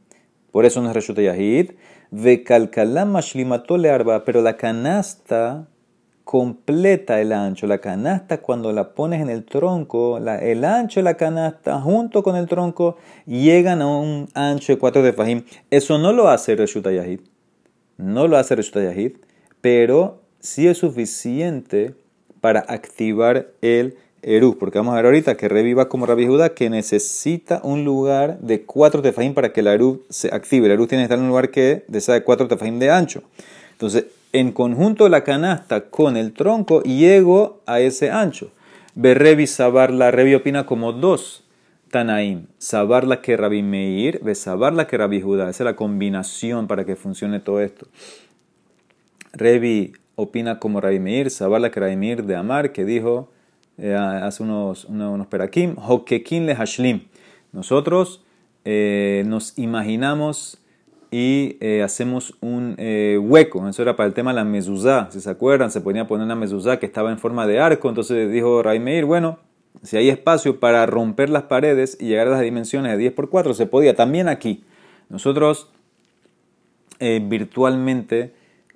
por 0.51 0.67
eso 0.67 0.83
no 0.83 0.89
es 0.89 0.95
Reshut 0.95 1.19
Yahid. 1.19 1.73
Ve 2.11 2.45
Kalkalam 2.45 3.11
Mashlimatole 3.11 3.91
Arba, 3.91 4.25
pero 4.25 4.41
la 4.41 4.57
canasta 4.57 5.67
completa 6.23 7.21
el 7.21 7.33
ancho. 7.33 7.67
La 7.67 7.79
canasta 7.79 8.39
cuando 8.39 8.73
la 8.73 8.95
pones 8.95 9.21
en 9.21 9.31
el 9.31 9.45
tronco, 9.45 10.19
el 10.19 10.65
ancho 10.65 11.01
de 11.01 11.05
la 11.05 11.17
canasta 11.17 11.81
junto 11.81 12.23
con 12.23 12.37
el 12.37 12.47
tronco 12.47 12.99
llegan 13.27 13.83
a 13.83 13.89
un 13.89 14.29
ancho 14.35 14.73
de 14.75 14.79
cuatro 14.79 15.03
tefajim. 15.03 15.43
Eso 15.71 15.99
no 15.99 16.13
lo 16.13 16.29
hace 16.29 16.55
Reshut 16.55 16.87
Yahid 16.89 17.21
no 17.97 18.29
lo 18.29 18.37
hace 18.37 18.57
Reshut 18.57 19.19
pero 19.61 20.23
sí 20.41 20.67
es 20.69 20.79
suficiente 20.79 21.95
para 22.41 22.61
activar 22.61 23.49
el 23.63 23.97
Eru, 24.27 24.59
porque 24.59 24.79
vamos 24.79 24.93
a 24.93 24.97
ver 24.97 25.07
ahorita 25.07 25.37
que 25.37 25.49
reviva 25.49 25.89
como 25.89 26.07
Rabbi 26.07 26.27
Judá 26.27 26.55
que 26.55 26.71
necesita 26.71 27.61
un 27.63 27.85
lugar 27.85 28.39
de 28.41 28.63
cuatro 28.63 29.03
tefajim 29.03 29.35
para 29.35 29.53
que 29.53 29.61
el 29.61 29.67
Eru 29.67 30.03
se 30.09 30.29
active. 30.29 30.67
El 30.67 30.73
Eru 30.73 30.87
tiene 30.87 31.03
que 31.03 31.05
estar 31.05 31.19
en 31.19 31.25
un 31.25 31.31
lugar 31.31 31.51
que 31.51 31.85
desea 31.89 32.15
de 32.15 32.23
cuatro 32.23 32.49
tefajim 32.49 32.79
de 32.79 32.91
ancho. 32.91 33.23
Entonces, 33.73 34.07
en 34.33 34.53
conjunto 34.53 35.09
la 35.09 35.25
canasta 35.25 35.91
con 35.91 36.17
el 36.17 36.33
tronco 36.33 36.83
llego 36.83 37.61
a 37.67 37.81
ese 37.81 38.11
ancho. 38.11 38.51
Berrevi 38.95 39.47
Sabarla, 39.47 40.11
Revi 40.11 40.35
opina 40.35 40.65
como 40.65 40.93
dos 40.93 41.44
Tanaim, 41.95 42.49
sabarla 42.59 43.23
que 43.23 43.37
Rabbi 43.37 43.63
Meir, 43.63 44.21
sabarla 44.35 44.89
que 44.89 44.99
Rabbi 44.99 45.21
Judá. 45.21 45.49
Esa 45.49 45.63
es 45.63 45.65
la 45.65 45.77
combinación 45.77 46.67
para 46.67 46.85
que 46.85 46.97
funcione 46.97 47.39
todo 47.39 47.61
esto. 47.61 47.87
Revi 49.33 49.93
opina 50.17 50.59
como 50.59 50.81
Rabbi 50.81 50.99
Meir, 50.99 51.31
sabarla 51.31 51.71
que 51.71 51.79
Rabbi 51.79 51.95
Meir 51.95 52.25
de 52.25 52.35
Amar, 52.35 52.73
que 52.73 52.85
dijo 52.85 53.31
eh, 53.79 53.95
hace 53.95 54.43
unos, 54.43 54.87
unos, 54.87 55.29
perakim, 55.29 55.77
hokekin 55.77 56.47
le 56.47 56.57
hashlim. 56.57 57.03
Nosotros 57.53 58.25
eh, 58.65 59.23
nos 59.29 59.57
imaginamos 59.57 60.59
y 61.13 61.59
eh, 61.61 61.85
hacemos 61.85 62.35
un 62.41 62.75
hueco. 62.77 63.69
Eso 63.69 63.83
era 63.83 63.95
para 63.95 64.09
el 64.09 64.15
tema 64.15 64.33
de 64.33 64.35
la 64.35 64.45
mezuzá. 64.45 65.13
Si 65.13 65.21
se 65.21 65.31
acuerdan, 65.31 65.71
se 65.71 65.81
ponía 65.81 66.03
a 66.03 66.07
poner 66.09 66.25
una 66.25 66.35
mezuzá 66.35 66.81
que 66.81 66.87
estaba 66.87 67.13
en 67.13 67.19
forma 67.19 67.47
de 67.47 67.61
arco. 67.61 67.89
Entonces 67.89 68.33
dijo 68.33 68.65
Rabbi 68.65 68.81
Meir, 68.81 69.05
bueno, 69.05 69.39
si 69.85 69.97
hay 69.99 70.09
espacio 70.09 70.61
para 70.61 70.87
romper 70.87 71.29
las 71.29 71.45
paredes 71.45 71.97
y 72.01 72.07
llegar 72.07 72.29
a 72.29 72.31
las 72.31 72.41
dimensiones 72.41 72.93
de 72.93 72.99
10 72.99 73.13
por 73.13 73.29
4, 73.29 73.55
se 73.55 73.67
podía. 73.67 73.95
También 73.95 74.29
aquí, 74.29 74.65
nosotros 75.11 75.71
eh, 77.01 77.21
virtualmente 77.23 78.33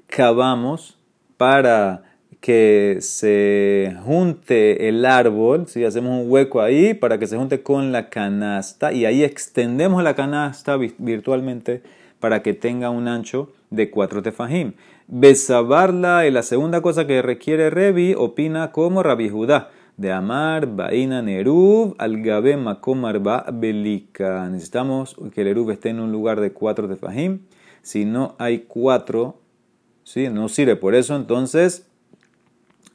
cavamos 0.07 0.99
para 1.39 2.03
que 2.41 2.99
se 3.01 3.97
junte 4.05 4.89
el 4.89 5.05
árbol, 5.05 5.67
si 5.67 5.85
hacemos 5.85 6.23
un 6.23 6.31
hueco 6.31 6.61
ahí 6.61 6.95
para 6.95 7.19
que 7.19 7.27
se 7.27 7.37
junte 7.37 7.63
con 7.63 7.91
la 7.91 8.11
canasta 8.11 8.93
y 8.93 9.07
ahí 9.07 9.25
extendemos 9.25 10.03
la 10.05 10.15
canasta 10.15 10.77
virtualmente 10.99 11.83
para 12.21 12.43
que 12.43 12.55
tenga 12.55 12.91
un 12.91 13.09
ancho 13.09 13.53
de 13.71 13.91
4 13.91 14.23
tefajim. 14.23 14.75
Besabarla 15.09 16.27
y 16.27 16.31
la 16.31 16.43
segunda 16.43 16.83
cosa 16.83 17.07
que 17.07 17.23
requiere 17.23 17.71
Revi 17.71 18.15
opina 18.15 18.73
como 18.73 19.03
Rabbi 19.03 19.31
Judá 19.31 19.71
de 19.99 20.13
Amar, 20.13 20.77
Baina, 20.77 21.21
Nerub, 21.21 21.97
Algabe, 21.99 22.57
Makom, 22.57 23.05
Arba, 23.05 23.45
Belika. 23.53 24.49
Necesitamos 24.49 25.17
que 25.35 25.41
el 25.41 25.49
Erub 25.49 25.71
esté 25.71 25.91
en 25.91 25.99
un 25.99 26.13
lugar 26.13 26.41
de 26.41 26.53
cuatro 26.53 26.87
de 26.87 26.97
Fahim. 26.97 27.41
Si 27.83 28.05
no 28.05 28.37
hay 28.39 28.61
cuatro, 28.61 29.41
¿sí? 30.05 30.29
no 30.29 30.49
sirve. 30.49 30.77
Por 30.77 30.95
eso, 30.95 31.17
entonces, 31.17 31.85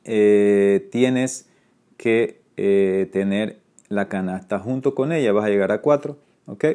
eh, 0.06 0.88
tienes 0.92 1.50
que 1.98 2.40
eh, 2.56 3.10
tener 3.12 3.58
la 3.90 4.08
canasta 4.08 4.58
junto 4.60 4.96
con 4.96 5.12
ella. 5.12 5.34
Vas 5.34 5.46
a 5.46 5.50
llegar 5.50 5.74
a 5.74 5.82
cuatro. 5.82 6.18
¿Ok? 6.46 6.66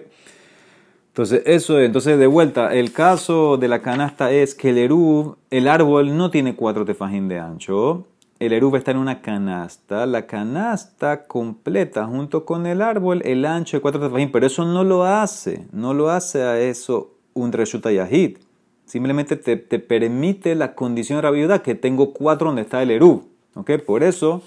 Entonces, 1.09 1.43
eso, 1.47 1.81
entonces 1.81 2.19
de 2.19 2.27
vuelta, 2.27 2.75
el 2.75 2.93
caso 2.93 3.57
de 3.57 3.69
la 3.69 3.81
canasta 3.81 4.31
es 4.31 4.55
que 4.55 4.71
el 4.71 4.79
Erub, 4.79 5.39
el 5.51 5.69
árbol 5.69 6.19
no 6.19 6.31
tiene 6.31 6.55
cuatro 6.55 6.85
tefajín 6.85 7.29
de 7.29 7.39
ancho 7.39 8.07
el 8.40 8.52
Eruv 8.52 8.76
está 8.76 8.93
en 8.93 8.99
una 8.99 9.20
canasta, 9.20 10.06
la 10.06 10.26
canasta 10.26 11.25
completa 11.25 12.06
junto 12.06 12.44
con 12.44 12.67
el 12.67 12.82
árbol 12.82 13.21
el 13.25 13.45
ancho 13.45 13.76
de 13.76 13.80
cuatro 13.80 14.00
tefajim, 14.00 14.30
pero 14.30 14.47
eso 14.47 14.64
no 14.64 14.85
lo 14.85 15.04
hace, 15.04 15.66
no 15.73 15.92
lo 15.92 16.11
hace 16.11 16.42
a 16.42 16.61
eso 16.61 17.14
un 17.35 17.52
reshuta 17.52 17.90
yahid. 17.90 18.38
Simplemente 18.85 19.37
te, 19.37 19.57
permite 19.57 20.54
la 20.54 20.75
condición 20.75 21.18
de 21.18 21.23
la 21.23 21.30
viuda 21.30 21.62
que 21.62 21.75
tengo 21.75 22.14
cuatro 22.14 22.47
donde 22.47 22.62
está 22.62 22.83
el 22.83 22.90
Eruv. 22.90 23.25
¿okay? 23.54 23.78
Por 23.78 24.02
eso 24.02 24.42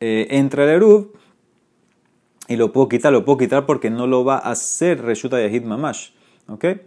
eh, 0.00 0.26
entra 0.30 0.64
el 0.64 0.70
Eruv 0.70 1.12
y 2.48 2.56
lo 2.56 2.72
puedo 2.72 2.88
quitar, 2.88 3.12
lo 3.12 3.24
puedo 3.24 3.38
quitar 3.38 3.66
porque 3.66 3.90
no 3.90 4.06
lo 4.06 4.24
va 4.24 4.36
a 4.36 4.50
hacer 4.50 5.02
reshuta 5.02 5.40
yahid 5.40 5.62
mamash. 5.62 6.10
¿okay? 6.48 6.80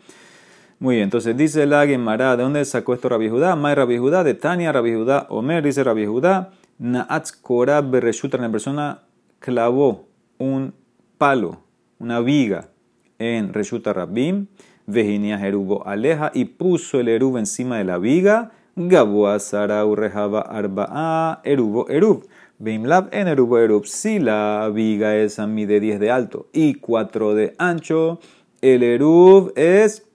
Muy 0.82 0.96
bien, 0.96 1.04
entonces 1.04 1.36
dice 1.36 1.66
la 1.66 1.86
Gemara, 1.86 2.38
¿de 2.38 2.44
dónde 2.44 2.64
sacó 2.64 2.94
esto 2.94 3.10
Rabbi 3.10 3.28
Judá? 3.28 3.58
May 3.58 3.76
Rabbi 3.76 3.98
Judá, 3.98 4.24
de 4.24 4.34
Tania 4.34 4.72
Rabbi 4.72 4.94
Judá, 4.94 5.28
Omer, 5.30 5.62
dice 5.62 5.84
Rabbi 5.84 6.06
Judá, 6.06 6.52
Naatz 6.78 7.34
Korab 7.34 7.92
Bereshuta, 7.92 8.38
la 8.38 8.50
persona 8.50 9.02
clavó 9.40 10.08
un 10.38 10.74
palo, 11.18 11.60
una 12.00 12.22
viga 12.22 12.70
en 13.18 13.54
Reshuta 13.54 13.92
Rabim, 13.92 14.48
Vejinia 14.88 15.38
Jerubo 15.38 15.86
Aleja 15.86 16.32
y 16.34 16.46
puso 16.46 17.02
el 17.02 17.10
Erub 17.10 17.36
encima 17.36 17.78
de 17.78 17.84
la 17.84 17.98
viga, 17.98 18.52
Gaboa 18.78 19.38
Sarau 19.40 19.96
Rejaba 19.96 20.40
Arba'a, 20.40 21.42
Erubo 21.44 21.90
Erub. 21.90 22.26
Beimlab 22.58 23.10
en 23.12 23.28
Erubo 23.28 23.58
Erub, 23.60 23.86
si 23.86 24.20
la 24.20 24.72
viga 24.74 25.18
es 25.18 25.40
a 25.40 25.48
mí 25.48 25.66
de 25.66 25.82
10 25.82 26.00
de 26.00 26.12
alto 26.12 26.48
y 26.54 26.76
4 26.76 27.36
de 27.36 27.56
ancho, 27.58 28.20
el 28.62 28.84
Erub 28.84 29.52
es 29.58 30.09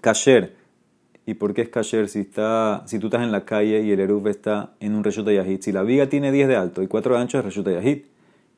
Kasher. 0.00 0.60
¿Y 1.26 1.34
por 1.34 1.54
qué 1.54 1.62
es 1.62 1.68
kasher 1.68 2.08
si, 2.08 2.20
está, 2.20 2.82
si 2.86 2.98
tú 2.98 3.06
estás 3.06 3.22
en 3.22 3.30
la 3.30 3.44
calle 3.44 3.82
y 3.82 3.92
el 3.92 4.00
Eruv 4.00 4.26
está 4.28 4.70
en 4.80 4.94
un 4.94 5.04
Reshuta 5.04 5.32
Yahid? 5.32 5.60
Si 5.60 5.70
la 5.70 5.82
viga 5.82 6.08
tiene 6.08 6.32
10 6.32 6.48
de 6.48 6.56
alto 6.56 6.82
y 6.82 6.88
4 6.88 7.14
de 7.14 7.20
ancho 7.20 7.38
es 7.38 7.44
Reshuta 7.44 7.70
Yahid. 7.70 7.98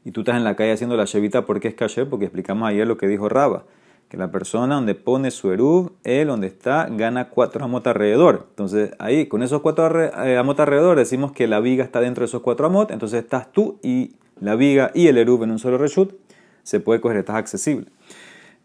Y 0.04 0.10
tú 0.12 0.20
estás 0.20 0.36
en 0.36 0.44
la 0.44 0.56
calle 0.56 0.72
haciendo 0.72 0.96
la 0.96 1.04
shevita, 1.04 1.44
¿por 1.44 1.60
qué 1.60 1.68
es 1.68 1.74
kasher? 1.74 2.08
Porque 2.08 2.24
explicamos 2.24 2.68
ayer 2.68 2.86
lo 2.86 2.96
que 2.96 3.06
dijo 3.08 3.28
Raba. 3.28 3.64
Que 4.08 4.16
la 4.16 4.30
persona 4.30 4.76
donde 4.76 4.94
pone 4.94 5.30
su 5.30 5.52
Eruv, 5.52 5.92
él 6.04 6.28
donde 6.28 6.46
está, 6.46 6.88
gana 6.90 7.28
4 7.28 7.64
amot 7.64 7.86
alrededor. 7.86 8.46
Entonces 8.50 8.92
ahí, 8.98 9.26
con 9.26 9.42
esos 9.42 9.60
4 9.60 10.24
eh, 10.24 10.36
amot 10.38 10.58
alrededor, 10.58 10.96
decimos 10.96 11.32
que 11.32 11.46
la 11.46 11.60
viga 11.60 11.84
está 11.84 12.00
dentro 12.00 12.22
de 12.22 12.26
esos 12.26 12.42
4 12.42 12.66
amot. 12.66 12.90
Entonces 12.90 13.22
estás 13.22 13.52
tú 13.52 13.78
y 13.82 14.12
la 14.40 14.54
viga 14.54 14.90
y 14.94 15.08
el 15.08 15.18
Eruv 15.18 15.44
en 15.44 15.50
un 15.50 15.58
solo 15.58 15.78
Reshut. 15.78 16.14
Se 16.62 16.80
puede 16.80 17.00
coger, 17.00 17.18
estás 17.18 17.36
accesible. 17.36 17.86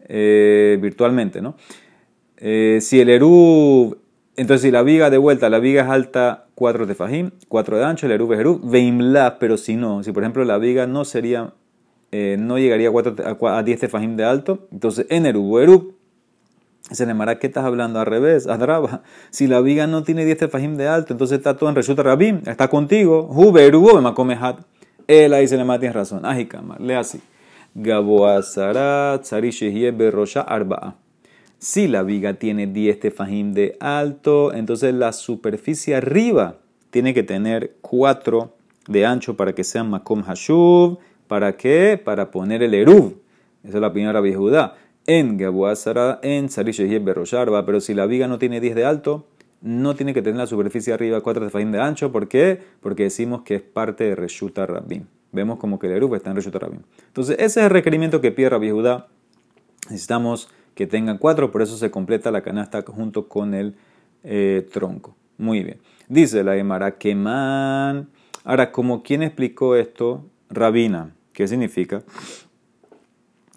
Eh, 0.08 0.78
virtualmente, 0.80 1.42
¿no? 1.42 1.56
Eh, 2.38 2.78
si 2.80 3.00
el 3.00 3.08
Erub 3.08 3.98
Entonces, 4.36 4.62
si 4.62 4.70
la 4.70 4.82
viga 4.82 5.10
de 5.10 5.18
vuelta, 5.18 5.50
la 5.50 5.58
viga 5.58 5.82
es 5.82 5.88
alta 5.88 6.48
4 6.58 6.88
tefajim, 6.88 7.30
4 7.46 7.78
de 7.78 7.84
ancho, 7.84 8.06
el 8.06 8.12
erub 8.12 8.32
es 8.32 8.40
erub, 8.40 8.60
veimla, 8.68 9.38
pero 9.38 9.56
si 9.56 9.76
no, 9.76 10.02
si 10.02 10.10
por 10.10 10.24
ejemplo 10.24 10.44
la 10.44 10.58
viga 10.58 10.88
no 10.88 11.04
sería, 11.04 11.54
eh, 12.10 12.36
no 12.36 12.58
llegaría 12.58 12.88
a, 12.88 12.92
4, 12.92 13.48
a 13.48 13.62
10 13.62 13.78
tefajim 13.78 14.16
de 14.16 14.24
alto, 14.24 14.66
entonces 14.72 15.06
en 15.08 15.26
erub 15.26 15.52
o 15.52 15.60
erub, 15.60 15.94
se 16.90 17.06
le 17.06 17.14
mará, 17.14 17.38
¿qué 17.38 17.46
estás 17.46 17.64
hablando? 17.64 18.00
Al 18.00 18.06
revés, 18.06 18.48
adraba. 18.48 19.02
Si 19.30 19.46
la 19.46 19.60
viga 19.60 19.86
no 19.86 20.02
tiene 20.02 20.24
10 20.24 20.38
tefajim 20.38 20.76
de 20.76 20.88
alto, 20.88 21.12
entonces 21.12 21.38
está 21.38 21.56
todo 21.56 21.68
en 21.68 21.76
resulta 21.76 22.02
rabim, 22.02 22.40
está 22.46 22.66
contigo, 22.66 23.28
hube 23.30 23.64
erubo, 23.64 24.00
me 24.24 24.34
hat. 24.34 24.58
Él 25.06 25.34
ahí 25.34 25.46
se 25.46 25.56
le 25.56 25.64
mata, 25.64 25.80
tienes 25.80 25.94
razón. 25.94 26.26
Ajikama, 26.26 26.76
lee 26.80 26.94
así. 26.94 27.20
Gaboa 27.74 28.42
sarat, 28.42 29.24
berrosha 29.94 30.40
arba'a. 30.40 31.07
Si 31.58 31.88
la 31.88 32.04
viga 32.04 32.34
tiene 32.34 32.68
10 32.68 33.00
tefajim 33.00 33.52
de 33.52 33.76
alto, 33.80 34.54
entonces 34.54 34.94
la 34.94 35.12
superficie 35.12 35.96
arriba 35.96 36.58
tiene 36.90 37.14
que 37.14 37.24
tener 37.24 37.74
4 37.80 38.54
de 38.86 39.06
ancho 39.06 39.36
para 39.36 39.54
que 39.54 39.64
sea 39.64 39.82
makom 39.82 40.22
hashuv. 40.22 40.98
¿Para 41.26 41.56
qué? 41.56 42.00
Para 42.02 42.30
poner 42.30 42.62
el 42.62 42.74
eruv. 42.74 43.16
Esa 43.64 43.78
es 43.78 43.80
la 43.80 43.88
opinión 43.88 44.22
de 44.22 44.34
Judá. 44.34 44.76
En 45.06 45.36
Gabuazara, 45.36 46.20
en 46.22 46.48
Sarishehie 46.48 47.00
Berrosharba. 47.00 47.66
Pero 47.66 47.80
si 47.80 47.92
la 47.92 48.06
viga 48.06 48.28
no 48.28 48.38
tiene 48.38 48.60
10 48.60 48.74
de 48.76 48.84
alto, 48.84 49.26
no 49.60 49.96
tiene 49.96 50.14
que 50.14 50.22
tener 50.22 50.38
la 50.38 50.46
superficie 50.46 50.92
arriba 50.92 51.20
4 51.20 51.44
tefajim 51.46 51.72
de 51.72 51.80
ancho. 51.80 52.12
¿Por 52.12 52.28
qué? 52.28 52.60
Porque 52.80 53.02
decimos 53.02 53.42
que 53.42 53.56
es 53.56 53.62
parte 53.62 54.04
de 54.04 54.14
Reshuta 54.14 54.64
Rabim. 54.64 55.04
Vemos 55.32 55.58
como 55.58 55.78
que 55.78 55.88
el 55.88 55.94
eruv 55.94 56.14
está 56.14 56.30
en 56.30 56.36
Reshuta 56.36 56.60
Rabim. 56.60 56.82
Entonces, 57.08 57.34
ese 57.38 57.60
es 57.60 57.66
el 57.66 57.70
requerimiento 57.70 58.20
que 58.20 58.30
pide 58.30 58.48
Rabbi 58.48 58.70
Judá. 58.70 59.08
Necesitamos 59.90 60.48
que 60.78 60.86
tengan 60.86 61.18
cuatro, 61.18 61.50
por 61.50 61.60
eso 61.60 61.76
se 61.76 61.90
completa 61.90 62.30
la 62.30 62.42
canasta 62.42 62.84
junto 62.86 63.26
con 63.26 63.52
el 63.52 63.74
eh, 64.22 64.64
tronco. 64.72 65.16
Muy 65.36 65.64
bien. 65.64 65.78
Dice 66.08 66.44
la 66.44 66.54
Gemara, 66.54 66.94
man 67.16 68.08
Ahora, 68.44 68.70
como 68.70 69.02
quien 69.02 69.24
explicó 69.24 69.74
esto, 69.74 70.24
Rabina, 70.48 71.16
¿qué 71.32 71.48
significa? 71.48 72.04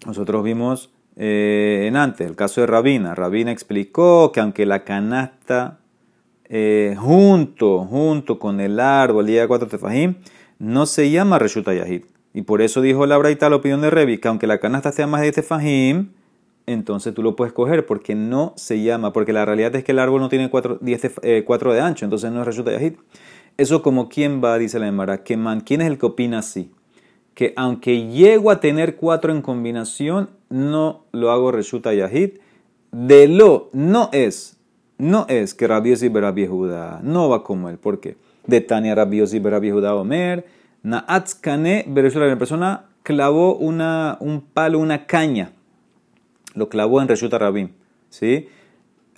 Nosotros 0.04 0.42
vimos 0.42 0.90
eh, 1.14 1.84
en 1.86 1.96
antes 1.96 2.26
el 2.26 2.34
caso 2.34 2.60
de 2.60 2.66
Rabina. 2.66 3.14
Rabina 3.14 3.52
explicó 3.52 4.32
que 4.32 4.40
aunque 4.40 4.66
la 4.66 4.82
canasta 4.82 5.78
eh, 6.46 6.96
junto, 6.98 7.84
junto 7.84 8.40
con 8.40 8.58
el 8.58 8.80
árbol 8.80 9.28
llega 9.28 9.44
a 9.44 9.48
cuatro 9.48 9.68
tefajim, 9.68 10.16
no 10.58 10.86
se 10.86 11.08
llama 11.12 11.38
Reshuta 11.38 11.72
Yahid. 11.72 12.02
Y 12.34 12.42
por 12.42 12.62
eso 12.62 12.80
dijo 12.80 13.06
la 13.06 13.16
Braita 13.16 13.48
la 13.48 13.54
opinión 13.54 13.80
de 13.80 13.90
Revi, 13.90 14.18
que 14.18 14.26
aunque 14.26 14.48
la 14.48 14.58
canasta 14.58 14.90
sea 14.90 15.06
más 15.06 15.20
de 15.20 15.30
tefajim, 15.30 16.08
entonces 16.66 17.14
tú 17.14 17.22
lo 17.22 17.36
puedes 17.36 17.52
coger 17.52 17.86
porque 17.86 18.14
no 18.14 18.52
se 18.56 18.82
llama, 18.82 19.12
porque 19.12 19.32
la 19.32 19.44
realidad 19.44 19.74
es 19.74 19.84
que 19.84 19.92
el 19.92 19.98
árbol 19.98 20.20
no 20.20 20.28
tiene 20.28 20.50
4 20.50 20.80
eh, 20.82 21.44
de 21.44 21.80
ancho, 21.80 22.04
entonces 22.04 22.30
no 22.30 22.40
es 22.40 22.46
Reshuta 22.46 22.72
Yahid. 22.72 22.94
Eso 23.56 23.82
como 23.82 24.08
quién 24.08 24.42
va, 24.42 24.58
dice 24.58 24.78
la 24.78 24.88
Emara, 24.88 25.24
que 25.24 25.36
man, 25.36 25.60
¿quién 25.60 25.80
es 25.80 25.88
el 25.88 25.98
que 25.98 26.06
opina 26.06 26.38
así? 26.38 26.72
Que 27.34 27.52
aunque 27.56 28.08
llego 28.08 28.50
a 28.50 28.60
tener 28.60 28.96
4 28.96 29.32
en 29.32 29.42
combinación, 29.42 30.30
no 30.48 31.04
lo 31.12 31.30
hago 31.30 31.50
Reshuta 31.50 31.92
Yahid. 31.92 32.38
De 32.92 33.26
lo, 33.26 33.70
no 33.72 34.10
es, 34.12 34.58
no 34.98 35.26
es 35.28 35.54
que 35.54 35.66
Rabiosi 35.66 36.08
Berabie 36.08 36.46
Judá, 36.46 37.00
no 37.02 37.28
va 37.28 37.42
como 37.42 37.68
él, 37.68 37.78
¿por 37.78 38.00
qué? 38.00 38.16
De 38.46 38.60
Tania 38.60 38.94
Rabiosi 38.94 39.38
Berabie 39.38 39.72
Judá 39.72 39.94
Omer, 39.94 40.44
Naatzkane 40.82 41.86
la 41.86 42.38
persona 42.38 42.84
clavó 43.02 43.56
una, 43.56 44.16
un 44.20 44.42
palo, 44.42 44.78
una 44.78 45.06
caña 45.06 45.52
lo 46.54 46.68
clavó 46.68 47.00
en 47.00 47.08
Reshuta 47.08 47.38
Rabim. 47.38 47.70
¿sí? 48.10 48.48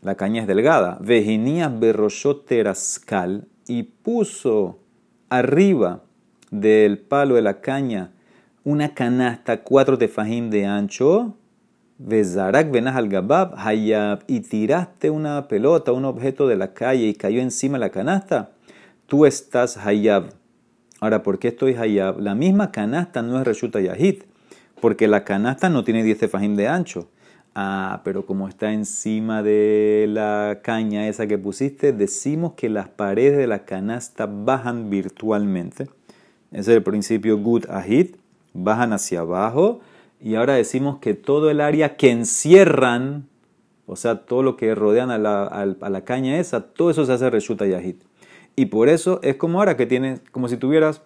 La 0.03 0.17
caña 0.17 0.43
es 0.43 0.47
delgada. 0.47 0.99
Vejinías 1.01 1.79
berroshoterascal 1.79 3.47
y 3.67 3.85
puso 3.85 4.79
arriba 5.29 6.03
del 6.51 6.99
palo 6.99 7.35
de 7.35 7.43
la 7.43 7.61
caña 7.61 8.11
una 8.65 8.95
canasta, 8.95 9.63
cuatro 9.63 9.99
tefajim 9.99 10.49
de 10.51 10.65
ancho. 10.65 11.37
Vezarak 11.99 12.71
venas 12.71 12.97
al 12.97 13.09
gabab, 13.09 13.55
hayab, 13.57 14.25
y 14.27 14.41
tiraste 14.41 15.11
una 15.11 15.47
pelota, 15.47 15.93
un 15.93 16.07
objeto 16.07 16.49
de 16.49 16.57
la 16.57 16.73
calle 16.73 17.07
y 17.07 17.15
cayó 17.15 17.41
encima 17.41 17.75
de 17.75 17.81
la 17.81 17.91
canasta, 17.91 18.51
tú 19.07 19.27
estás 19.27 19.77
hayab. 19.77 20.31
Ahora, 21.01 21.23
¿por 21.23 21.39
qué 21.39 21.49
estoy 21.49 21.75
hayab? 21.75 22.19
La 22.21 22.35
misma 22.35 22.73
canasta 22.73 23.23
no 23.23 23.39
es 23.39 23.47
reshuta 23.47 23.81
yahid, 23.81 24.23
porque 24.81 25.07
la 25.07 25.25
canasta 25.25 25.69
no 25.69 25.85
tiene 25.85 26.03
10 26.03 26.19
tefajim 26.19 26.57
de 26.57 26.67
ancho. 26.67 27.09
Ah, 27.57 28.01
pero 28.03 28.27
como 28.27 28.49
está 28.49 28.73
encima 28.73 29.45
de 29.45 30.07
la 30.09 30.59
caña 30.63 31.07
esa 31.07 31.29
que 31.29 31.39
pusiste, 31.39 31.93
decimos 31.93 32.55
que 32.55 32.69
las 32.69 32.89
paredes 32.89 33.39
de 33.39 33.47
la 33.47 33.65
canasta 33.65 34.27
bajan 34.27 34.91
virtualmente. 34.91 35.85
Ese 36.51 36.73
es 36.73 36.77
el 36.77 36.83
principio 36.83 37.39
good 37.39 37.67
ahit, 37.71 38.17
bajan 38.55 38.93
hacia 38.93 39.21
abajo. 39.21 39.81
Y 40.21 40.35
ahora 40.35 40.55
decimos 40.55 40.99
que 40.99 41.15
todo 41.15 41.49
el 41.49 41.61
área 41.61 41.97
que 41.97 42.11
encierran, 42.11 43.29
o 43.87 43.95
sea, 43.95 44.25
todo 44.25 44.43
lo 44.43 44.57
que 44.57 44.75
rodean 44.75 45.11
a 45.11 45.19
la, 45.19 46.01
caña 46.05 46.39
esa, 46.39 46.61
todo 46.61 46.91
eso 46.91 47.07
se 47.07 47.13
hace 47.13 47.31
reshuta. 47.31 47.67
Y 48.57 48.67
por 48.67 48.89
eso 48.89 49.21
es 49.23 49.37
como 49.37 49.61
ahora 49.61 49.77
que 49.77 49.87
tienes, 49.87 50.21
como 50.33 50.49
si 50.49 50.57
tuvieras 50.57 51.03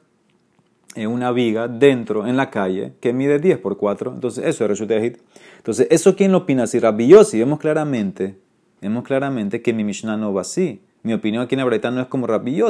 una 1.06 1.32
viga 1.32 1.68
dentro, 1.68 2.26
en 2.26 2.36
la 2.36 2.50
calle, 2.50 2.94
que 3.00 3.12
mide 3.12 3.38
10 3.38 3.58
por 3.58 3.76
4. 3.76 4.14
Entonces, 4.14 4.44
eso 4.44 4.64
es 4.64 4.70
Reshut 4.70 4.90
Entonces, 4.90 5.86
¿eso 5.90 6.16
quién 6.16 6.32
lo 6.32 6.38
opina? 6.38 6.66
Si 6.66 6.78
Rabbi 6.78 7.14
vemos 7.32 7.58
claramente, 7.58 8.36
vemos 8.80 9.04
claramente 9.04 9.62
que 9.62 9.72
mi 9.72 9.84
Mishnah 9.84 10.16
no 10.16 10.32
va 10.32 10.42
así. 10.42 10.80
Mi 11.02 11.12
opinión 11.12 11.44
aquí 11.44 11.54
en 11.54 11.60
Abraita 11.60 11.90
no 11.90 12.00
es 12.00 12.08
como 12.08 12.26
Rabbi 12.26 12.60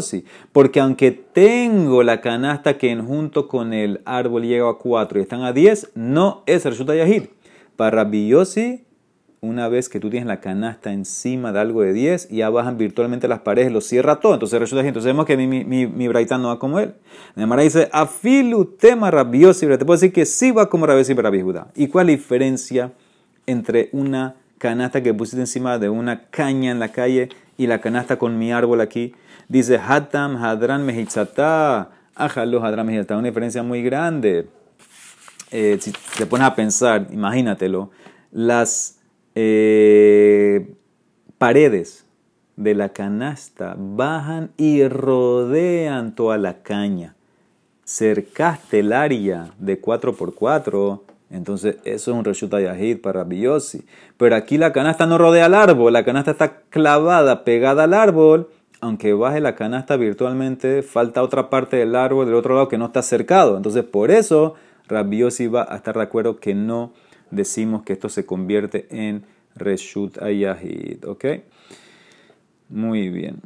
Porque 0.52 0.80
aunque 0.80 1.12
tengo 1.12 2.02
la 2.02 2.20
canasta 2.20 2.76
que 2.76 2.90
en 2.90 3.06
junto 3.06 3.48
con 3.48 3.72
el 3.72 4.02
árbol 4.04 4.42
llega 4.42 4.68
a 4.68 4.74
4 4.74 5.18
y 5.18 5.22
están 5.22 5.42
a 5.42 5.52
10, 5.52 5.92
no 5.94 6.42
es 6.46 6.64
Reshut 6.64 6.92
Yahid. 6.92 7.24
Para 7.76 8.02
Rabbi 8.02 8.32
una 9.40 9.68
vez 9.68 9.88
que 9.88 10.00
tú 10.00 10.10
tienes 10.10 10.26
la 10.26 10.40
canasta 10.40 10.92
encima 10.92 11.52
de 11.52 11.60
algo 11.60 11.82
de 11.82 11.92
10, 11.92 12.28
ya 12.30 12.50
bajan 12.50 12.76
virtualmente 12.76 13.28
las 13.28 13.40
paredes, 13.40 13.70
lo 13.70 13.80
cierra 13.80 14.18
todo. 14.18 14.34
Entonces 14.34 14.58
resulta 14.58 14.82
que 14.82 14.88
entonces 14.88 15.08
vemos 15.08 15.26
que 15.26 15.36
mi, 15.36 15.46
mi, 15.46 15.86
mi, 15.86 16.08
Braitán 16.08 16.42
no 16.42 16.48
va 16.48 16.58
como 16.58 16.80
él. 16.80 16.94
Nemara 17.36 17.62
dice, 17.62 17.88
afilu 17.92 18.64
tema 18.64 19.10
rabiosi, 19.10 19.66
te 19.66 19.78
puedo 19.78 19.98
decir 19.98 20.12
que 20.12 20.26
sí 20.26 20.50
va 20.50 20.68
como 20.68 20.86
rabiosi 20.86 21.14
para 21.14 21.30
Judá. 21.30 21.68
¿Y 21.76 21.86
cuál 21.88 22.08
es 22.08 22.14
la 22.14 22.18
diferencia 22.18 22.92
entre 23.46 23.90
una 23.92 24.34
canasta 24.58 25.02
que 25.02 25.14
pusiste 25.14 25.40
encima 25.40 25.78
de 25.78 25.88
una 25.88 26.24
caña 26.30 26.72
en 26.72 26.80
la 26.80 26.88
calle 26.88 27.28
y 27.56 27.68
la 27.68 27.80
canasta 27.80 28.18
con 28.18 28.38
mi 28.38 28.50
árbol 28.50 28.80
aquí? 28.80 29.14
Dice, 29.48 29.78
hatam 29.78 30.36
hadran 30.36 30.84
mehitzata, 30.84 31.90
ajalo 32.16 32.64
hadran 32.64 32.86
mehitzata, 32.86 33.16
una 33.16 33.28
diferencia 33.28 33.62
muy 33.62 33.82
grande. 33.82 34.48
Eh, 35.52 35.78
si 35.80 35.92
te 36.16 36.26
pones 36.26 36.46
a 36.46 36.54
pensar, 36.54 37.06
imagínatelo, 37.10 37.90
las 38.32 38.97
eh, 39.40 40.74
paredes 41.38 42.04
de 42.56 42.74
la 42.74 42.88
canasta 42.88 43.76
bajan 43.78 44.50
y 44.56 44.82
rodean 44.88 46.16
toda 46.16 46.38
la 46.38 46.64
caña. 46.64 47.14
Cercaste 47.84 48.80
el 48.80 48.92
área 48.92 49.52
de 49.58 49.80
4x4, 49.80 51.02
entonces 51.30 51.76
eso 51.84 52.10
es 52.10 52.16
un 52.16 52.24
reshuta 52.24 52.60
yahid 52.60 53.00
para 53.00 53.22
Biosi. 53.22 53.84
Pero 54.16 54.34
aquí 54.34 54.58
la 54.58 54.72
canasta 54.72 55.06
no 55.06 55.18
rodea 55.18 55.46
al 55.46 55.54
árbol, 55.54 55.92
la 55.92 56.04
canasta 56.04 56.32
está 56.32 56.62
clavada, 56.68 57.44
pegada 57.44 57.84
al 57.84 57.94
árbol. 57.94 58.48
Aunque 58.80 59.12
baje 59.12 59.40
la 59.40 59.54
canasta 59.54 59.96
virtualmente, 59.96 60.82
falta 60.82 61.22
otra 61.22 61.48
parte 61.48 61.76
del 61.76 61.94
árbol 61.94 62.26
del 62.26 62.34
otro 62.34 62.54
lado 62.54 62.66
que 62.66 62.78
no 62.78 62.86
está 62.86 63.02
cercado. 63.02 63.56
Entonces, 63.56 63.84
por 63.84 64.10
eso, 64.10 64.54
Rabiosi 64.88 65.46
va 65.46 65.64
a 65.68 65.76
estar 65.76 65.96
de 65.96 66.02
acuerdo 66.02 66.40
que 66.40 66.54
no 66.54 66.92
decimos 67.30 67.82
que 67.82 67.92
esto 67.92 68.08
se 68.08 68.26
convierte 68.26 68.86
en 68.90 69.24
Reshut 69.54 70.20
Ayahid. 70.22 71.04
¿Ok? 71.06 71.24
Muy 72.68 73.08
bien. 73.08 73.40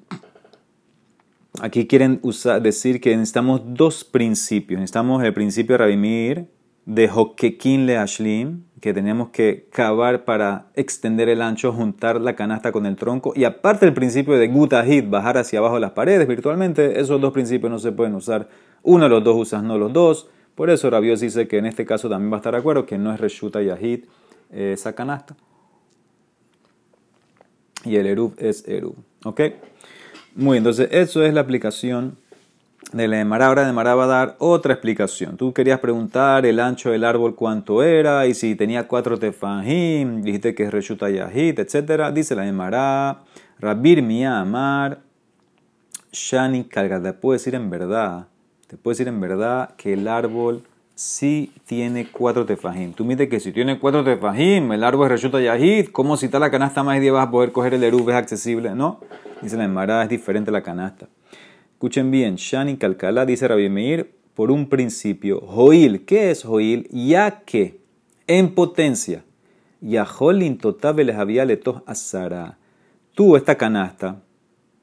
Aquí 1.60 1.86
quieren 1.86 2.18
usar, 2.22 2.62
decir 2.62 3.00
que 3.00 3.16
necesitamos 3.16 3.60
dos 3.64 4.04
principios. 4.04 4.80
Necesitamos 4.80 5.22
el 5.22 5.34
principio 5.34 5.74
de 5.74 5.78
Rabimir 5.78 6.46
de 6.84 7.08
Hokekin 7.08 7.86
le 7.86 7.96
Ashlim, 7.96 8.64
que 8.80 8.92
tenemos 8.92 9.28
que 9.28 9.68
cavar 9.70 10.24
para 10.24 10.66
extender 10.74 11.28
el 11.28 11.40
ancho, 11.40 11.72
juntar 11.72 12.20
la 12.20 12.34
canasta 12.34 12.72
con 12.72 12.86
el 12.86 12.96
tronco. 12.96 13.32
Y 13.36 13.44
aparte 13.44 13.86
el 13.86 13.94
principio 13.94 14.34
de 14.34 14.48
Gutahid, 14.48 15.08
bajar 15.08 15.38
hacia 15.38 15.60
abajo 15.60 15.78
las 15.78 15.92
paredes 15.92 16.26
virtualmente, 16.26 17.00
esos 17.00 17.20
dos 17.20 17.32
principios 17.32 17.70
no 17.70 17.78
se 17.78 17.92
pueden 17.92 18.14
usar. 18.14 18.48
Uno 18.82 19.04
de 19.04 19.10
los 19.10 19.22
dos 19.22 19.36
usas, 19.36 19.62
no 19.62 19.78
los 19.78 19.92
dos. 19.92 20.28
Por 20.54 20.70
eso 20.70 20.90
Rabios 20.90 21.20
dice 21.20 21.48
que 21.48 21.58
en 21.58 21.66
este 21.66 21.86
caso 21.86 22.08
también 22.08 22.30
va 22.30 22.36
a 22.36 22.40
estar 22.40 22.52
de 22.52 22.60
acuerdo 22.60 22.86
que 22.86 22.98
no 22.98 23.12
es 23.12 23.20
Reshuta 23.20 23.62
Yahid 23.62 24.04
eh, 24.52 24.72
esa 24.74 24.94
canasta. 24.94 25.34
Y 27.84 27.96
el 27.96 28.06
Eruv 28.06 28.34
es 28.38 28.66
Eruv. 28.68 28.94
¿Ok? 29.24 29.40
Muy 30.34 30.54
bien, 30.54 30.58
entonces 30.58 30.88
eso 30.92 31.22
es 31.22 31.34
la 31.34 31.40
aplicación 31.40 32.16
de 32.92 33.08
la 33.08 33.20
Emara. 33.20 33.46
Ahora 33.46 33.68
Emara 33.68 33.94
va 33.94 34.04
a 34.04 34.06
dar 34.06 34.36
otra 34.38 34.74
explicación. 34.74 35.36
Tú 35.36 35.52
querías 35.52 35.80
preguntar 35.80 36.44
el 36.46 36.60
ancho 36.60 36.90
del 36.90 37.04
árbol 37.04 37.34
cuánto 37.34 37.82
era 37.82 38.26
y 38.26 38.34
si 38.34 38.54
tenía 38.54 38.86
cuatro 38.86 39.18
tefajim, 39.18 40.22
dijiste 40.22 40.54
que 40.54 40.64
es 40.64 40.70
Reshuta 40.70 41.10
Yahid, 41.10 41.58
etc. 41.58 42.12
Dice 42.12 42.34
la 42.34 42.46
Emara, 42.46 43.22
Rabir 43.58 44.02
Mia 44.02 44.40
Amar, 44.40 45.00
Shani 46.12 46.64
Kalgad. 46.64 47.02
Te 47.02 47.12
puedo 47.14 47.32
decir 47.32 47.54
en 47.54 47.70
verdad, 47.70 48.26
te 48.72 48.78
puedo 48.78 48.92
decir 48.92 49.06
en 49.06 49.20
verdad 49.20 49.74
que 49.76 49.92
el 49.92 50.08
árbol 50.08 50.62
sí 50.94 51.52
tiene 51.66 52.08
cuatro 52.10 52.46
tefajim. 52.46 52.94
Tú 52.94 53.04
mides 53.04 53.28
que 53.28 53.38
si 53.38 53.52
tiene 53.52 53.78
cuatro 53.78 54.02
tefajim, 54.02 54.72
el 54.72 54.82
árbol 54.82 55.10
resulta 55.10 55.42
yahid, 55.42 55.88
¿cómo 55.88 56.16
si 56.16 56.24
está 56.24 56.38
la 56.38 56.50
canasta 56.50 56.82
más 56.82 56.94
de 56.94 57.02
10 57.02 57.12
vas 57.12 57.28
a 57.28 57.30
poder 57.30 57.52
coger 57.52 57.74
el 57.74 57.84
erub? 57.84 58.08
¿Es 58.08 58.16
accesible? 58.16 58.74
No. 58.74 59.00
Dice 59.42 59.58
la 59.58 59.64
Emara, 59.64 60.02
es 60.02 60.08
diferente 60.08 60.50
la 60.50 60.62
canasta. 60.62 61.06
Escuchen 61.74 62.10
bien, 62.10 62.36
Shani 62.36 62.78
Kalkala, 62.78 63.26
dice 63.26 63.46
Rabbi 63.46 64.06
por 64.32 64.50
un 64.50 64.66
principio. 64.70 65.42
Joil, 65.42 66.06
¿qué 66.06 66.30
es 66.30 66.42
Joil? 66.42 66.88
Ya 66.90 67.42
que 67.44 67.78
en 68.26 68.54
potencia, 68.54 69.22
Yaholin 69.82 70.56
totabe 70.56 71.04
les 71.04 71.16
había 71.16 71.44
letos 71.44 71.82
azara. 71.84 72.56
Tú, 73.14 73.36
esta 73.36 73.56
canasta, 73.56 74.22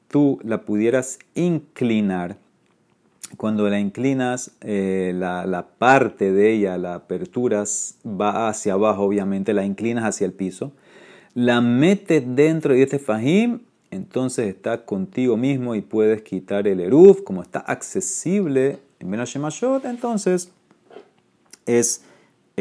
tú 0.06 0.38
la 0.44 0.62
pudieras 0.62 1.18
inclinar. 1.34 2.36
Cuando 3.36 3.68
la 3.68 3.78
inclinas, 3.78 4.52
eh, 4.60 5.12
la, 5.14 5.68
parte 5.78 6.32
de 6.32 6.52
ella, 6.52 6.76
la 6.78 6.94
apertura 6.94 7.64
va 8.04 8.48
hacia 8.48 8.72
abajo, 8.72 9.04
obviamente, 9.04 9.52
la 9.54 9.64
inclinas 9.64 10.04
hacia 10.04 10.24
el 10.24 10.32
piso. 10.32 10.72
La 11.34 11.60
metes 11.60 12.24
dentro 12.26 12.74
de 12.74 12.82
este 12.82 12.98
fajim, 12.98 13.60
entonces 13.90 14.48
está 14.48 14.84
contigo 14.84 15.36
mismo 15.36 15.74
y 15.74 15.80
puedes 15.80 16.22
quitar 16.22 16.66
el 16.66 16.80
eruf. 16.80 17.22
Como 17.22 17.42
está 17.42 17.60
accesible 17.60 18.78
en 18.98 19.08
Menashemashot, 19.08 19.84
entonces 19.84 20.52
es 21.66 22.02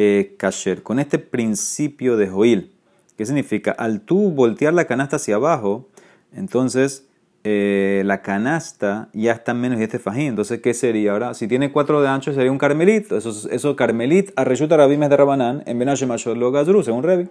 eh. 0.01 0.37
Con 0.81 0.99
este 0.99 1.19
principio 1.19 2.15
de 2.15 2.29
Joil, 2.29 2.71
¿qué 3.17 3.25
significa? 3.25 3.71
Al 3.71 3.99
tú 3.99 4.31
voltear 4.31 4.73
la 4.73 4.85
canasta 4.85 5.17
hacia 5.17 5.35
abajo, 5.35 5.89
entonces 6.33 7.08
eh, 7.43 8.03
la 8.05 8.21
canasta 8.21 9.09
ya 9.13 9.31
está 9.31 9.53
menos 9.53 9.79
de 9.79 9.85
este 9.85 9.99
fajín. 9.99 10.27
Entonces, 10.27 10.61
¿qué 10.61 10.73
sería 10.73 11.13
ahora? 11.13 11.33
Si 11.33 11.47
tiene 11.47 11.71
cuatro 11.71 12.01
de 12.01 12.07
ancho, 12.07 12.33
sería 12.33 12.51
un 12.51 12.57
carmelito. 12.57 13.17
Eso, 13.17 13.49
eso 13.49 13.75
carmelit, 13.75 14.31
arreyuta 14.35 14.77
rabimes 14.77 15.09
de 15.09 15.17
Rabanán, 15.17 15.63
en 15.65 15.77
Menashemashot 15.77 16.37
lo 16.37 16.51
gazru, 16.51 16.83
según 16.83 17.03
Revi. 17.03 17.29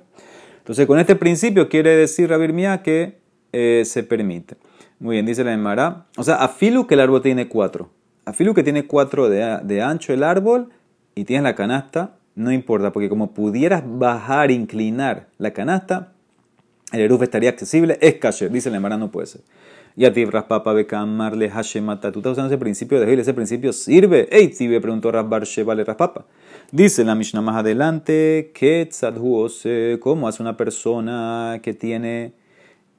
Entonces, 0.59 0.87
con 0.87 0.99
este 0.99 1.17
principio 1.17 1.69
quiere 1.69 1.97
decir 1.97 2.29
Rabir 2.29 2.53
Mía 2.53 2.83
que 2.83 3.19
eh, 3.53 3.83
se 3.87 4.03
permite. 4.03 4.57
Muy 4.99 5.17
bien, 5.17 5.27
dice 5.27 5.45
la 5.45 5.53
Emara. 5.53 6.07
O 6.17 6.25
sea, 6.25 6.37
afilu 6.37 6.87
que 6.87 6.95
el 6.95 7.01
árbol 7.01 7.23
tiene 7.23 7.49
cuatro. 7.49 7.91
Afilu 8.25 8.53
que 8.53 8.63
tiene 8.63 8.87
cuatro 8.87 9.29
de, 9.31 9.83
ancho 9.83 10.13
el 10.13 10.23
árbol 10.23 10.71
y 11.15 11.25
tienes 11.25 11.45
la 11.45 11.55
canasta, 11.55 12.17
no 12.35 12.53
importa, 12.53 12.93
porque 12.93 13.09
como 13.09 13.33
pudieras 13.33 13.83
bajar, 13.87 14.51
inclinar 14.51 15.29
la 15.39 15.53
canasta, 15.53 16.13
el 16.93 17.01
eruf 17.01 17.23
estaría 17.23 17.49
accesible, 17.49 17.97
es 18.01 18.17
kasher. 18.17 18.51
Dice 18.51 18.71
la 18.71 18.77
Emara, 18.77 18.97
no 18.97 19.11
puede 19.11 19.29
ser. 19.29 19.41
Y 19.99 20.05
a 20.05 20.13
ti, 20.13 20.25
Raspapa, 20.25 20.73
Bekamarle, 20.73 21.51
Hashemata. 21.51 22.13
Tú 22.13 22.21
estás 22.21 22.35
usando 22.35 22.55
ese 22.55 22.57
principio 22.57 23.01
de 23.01 23.13
ese 23.21 23.35
principio 23.35 23.73
sirve. 23.73 24.29
Ey, 24.31 24.47
Tibe 24.47 24.81
preguntó 24.81 25.11
Rasbar 25.11 25.43
Shevale 25.43 25.83
Raspapa. 25.83 26.25
Dice 26.71 27.05
la 27.05 27.17
Mishnah 27.17 27.41
más 27.41 27.57
adelante 27.57 28.53
que 28.55 28.89
¿cómo 29.99 30.29
hace 30.29 30.41
una 30.41 30.57
persona 30.57 31.59
que 31.65 31.75
tiene 31.75 32.33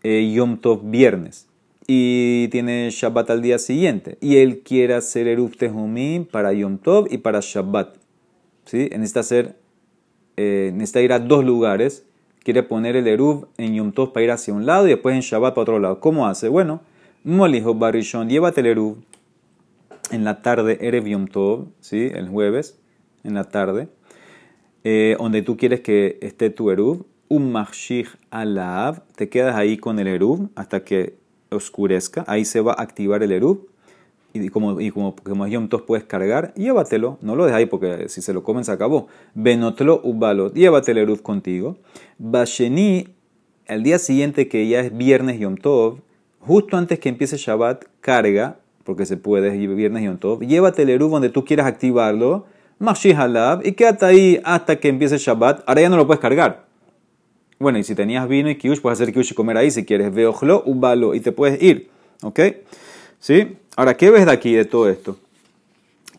eh, 0.04 0.30
Yom 0.36 0.58
Tov 0.58 0.92
viernes 0.92 1.48
y 1.88 2.50
tiene 2.50 2.90
Shabbat 2.92 3.30
al 3.30 3.42
día 3.42 3.60
siguiente 3.60 4.18
y 4.20 4.36
él 4.36 4.60
quiere 4.60 4.94
hacer 4.94 5.30
Eruv 5.30 5.56
Tehumim 5.56 6.26
para 6.26 6.52
Yom 6.52 6.80
Tov 6.80 7.08
y 7.10 7.20
para 7.20 7.40
Shabbat. 7.42 7.96
¿Sí? 8.66 8.90
Necesita, 8.92 9.22
hacer, 9.22 9.56
eh, 10.36 10.72
necesita 10.74 11.00
ir 11.00 11.14
a 11.14 11.20
dos 11.20 11.46
lugares. 11.46 12.06
Quiere 12.44 12.64
poner 12.64 12.96
el 12.96 13.08
Eruv 13.08 13.48
en 13.58 13.76
Yom 13.76 13.92
Tov 13.92 14.14
para 14.14 14.24
ir 14.24 14.32
hacia 14.32 14.54
un 14.54 14.66
lado 14.66 14.88
y 14.88 14.92
después 14.92 15.16
en 15.16 15.22
Shabbat 15.22 15.54
para 15.54 15.64
otro 15.64 15.80
lado. 15.80 16.00
¿Cómo 16.00 16.28
hace? 16.28 16.48
Bueno, 16.48 16.82
Molijo 17.24 17.76
Barishon, 17.76 18.30
llévate 18.30 18.62
el 18.62 18.68
Eruv 18.68 18.98
en 20.12 20.24
la 20.24 20.42
tarde, 20.42 20.78
Erev 20.82 21.06
Yom 21.06 21.28
Tov, 21.28 21.68
¿sí? 21.80 22.10
el 22.14 22.30
jueves, 22.30 22.80
en 23.24 23.34
la 23.34 23.44
tarde, 23.44 23.90
eh, 24.84 25.16
donde 25.20 25.42
tú 25.42 25.58
quieres 25.58 25.82
que 25.82 26.18
esté 26.22 26.50
tu 26.50 26.72
Eruv 26.72 27.06
un 27.30 27.52
machshich 27.52 28.10
alav, 28.32 29.04
te 29.16 29.30
quedas 29.30 29.56
ahí 29.56 29.78
con 29.78 30.00
el 30.00 30.08
erub 30.08 30.50
hasta 30.56 30.84
que 30.84 31.16
oscurezca, 31.52 32.26
ahí 32.28 32.44
se 32.44 32.60
va 32.60 32.74
a 32.74 32.82
activar 32.82 33.24
el 33.24 33.32
erub 33.32 33.70
y 34.34 34.50
como, 34.50 34.80
y 34.80 34.92
como, 34.92 35.16
como 35.16 35.48
Yom 35.48 35.68
puedes 35.68 36.06
cargar, 36.06 36.54
llévatelo, 36.54 37.18
no 37.22 37.36
lo 37.36 37.46
ahí 37.46 37.66
porque 37.66 38.10
si 38.10 38.22
se 38.22 38.34
lo 38.34 38.44
comen 38.44 38.64
se 38.64 38.72
acabó. 38.72 39.08
Benotlo 39.34 40.02
ubalot, 40.04 40.54
llévate 40.54 40.92
el 40.92 41.00
erub 41.00 41.22
contigo. 41.22 41.78
Basheni, 42.18 43.08
el 43.66 43.84
día 43.84 44.00
siguiente 44.00 44.48
que 44.48 44.68
ya 44.68 44.82
es 44.82 44.96
viernes 44.96 45.40
Yom 45.40 45.56
Tov, 45.56 46.00
justo 46.40 46.78
antes 46.78 47.00
que 47.00 47.10
empiece 47.10 47.38
Shabbat, 47.38 47.86
carga, 48.02 48.60
porque 48.84 49.06
se 49.06 49.18
puede, 49.18 49.52
viernes 49.52 50.04
Yom 50.04 50.18
Tov, 50.18 50.42
llévate 50.42 50.84
el 50.84 50.90
erub 50.90 51.12
donde 51.12 51.30
tú 51.30 51.46
quieras 51.46 51.68
activarlo, 51.68 52.46
Mashih 52.80 53.14
alab, 53.14 53.66
y 53.66 53.74
quédate 53.74 54.06
ahí 54.06 54.42
hasta 54.44 54.80
que 54.80 54.90
empiece 54.90 55.18
Shabbat, 55.18 55.64
ahora 55.68 55.82
ya 55.82 55.90
no 55.90 55.98
lo 55.98 56.08
puedes 56.08 56.22
cargar 56.22 56.70
bueno, 57.60 57.78
y 57.78 57.84
si 57.84 57.94
tenías 57.94 58.28
vino 58.28 58.50
y 58.50 58.56
kiush, 58.56 58.80
puedes 58.80 59.00
hacer 59.00 59.14
kiush 59.14 59.34
y 59.34 59.36
comer 59.36 59.58
ahí 59.58 59.70
si 59.70 59.84
quieres. 59.84 60.14
Veojlo, 60.14 60.64
ubalo, 60.66 61.14
y 61.14 61.20
te 61.20 61.34
puedes 61.34 61.62
ir. 61.62 61.90
¿Ok? 62.24 62.40
¿Sí? 63.20 63.58
Ahora, 63.76 63.96
¿qué 63.98 64.10
ves 64.10 64.26
de 64.26 64.32
aquí 64.32 64.54
de 64.54 64.66
todo 64.66 64.90
esto? 64.90 65.18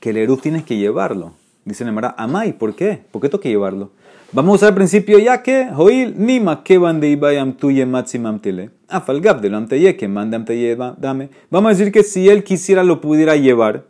Que 0.00 0.10
el 0.10 0.18
eruf 0.18 0.42
tienes 0.42 0.64
que 0.64 0.76
llevarlo. 0.76 1.32
Dice 1.64 1.84
Nemara, 1.84 2.14
amai, 2.16 2.52
¿por 2.52 2.74
qué? 2.74 3.00
¿Por 3.10 3.20
qué 3.20 3.28
tengo 3.28 3.40
que 3.40 3.48
llevarlo? 3.48 3.90
Vamos 4.32 4.52
a 4.52 4.56
usar 4.56 4.68
el 4.68 4.74
principio 4.76 5.18
ya 5.18 5.42
que, 5.42 5.68
hoil, 5.76 6.14
nima 6.16 6.62
que 6.62 6.78
van 6.78 7.00
de 7.00 7.08
ibayam 7.08 7.52
tuye 7.52 7.84
matsimam 7.84 8.38
tele. 8.38 8.70
Afalgab 8.88 9.40
de 9.40 9.50
lo 9.50 9.56
amteye, 9.56 9.96
que 9.96 10.06
mande 10.06 10.36
amteye, 10.36 10.76
dame. 10.98 11.30
Vamos 11.50 11.70
a 11.70 11.76
decir 11.76 11.92
que 11.92 12.04
si 12.04 12.28
él 12.28 12.44
quisiera 12.44 12.84
lo 12.84 13.00
pudiera 13.00 13.34
llevar. 13.34 13.84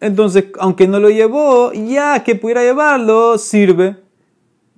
Entonces, 0.00 0.46
aunque 0.58 0.88
no 0.88 1.00
lo 1.00 1.10
llevó, 1.10 1.72
ya 1.72 2.24
que 2.24 2.34
pudiera 2.34 2.62
llevarlo, 2.62 3.36
sirve. 3.36 3.96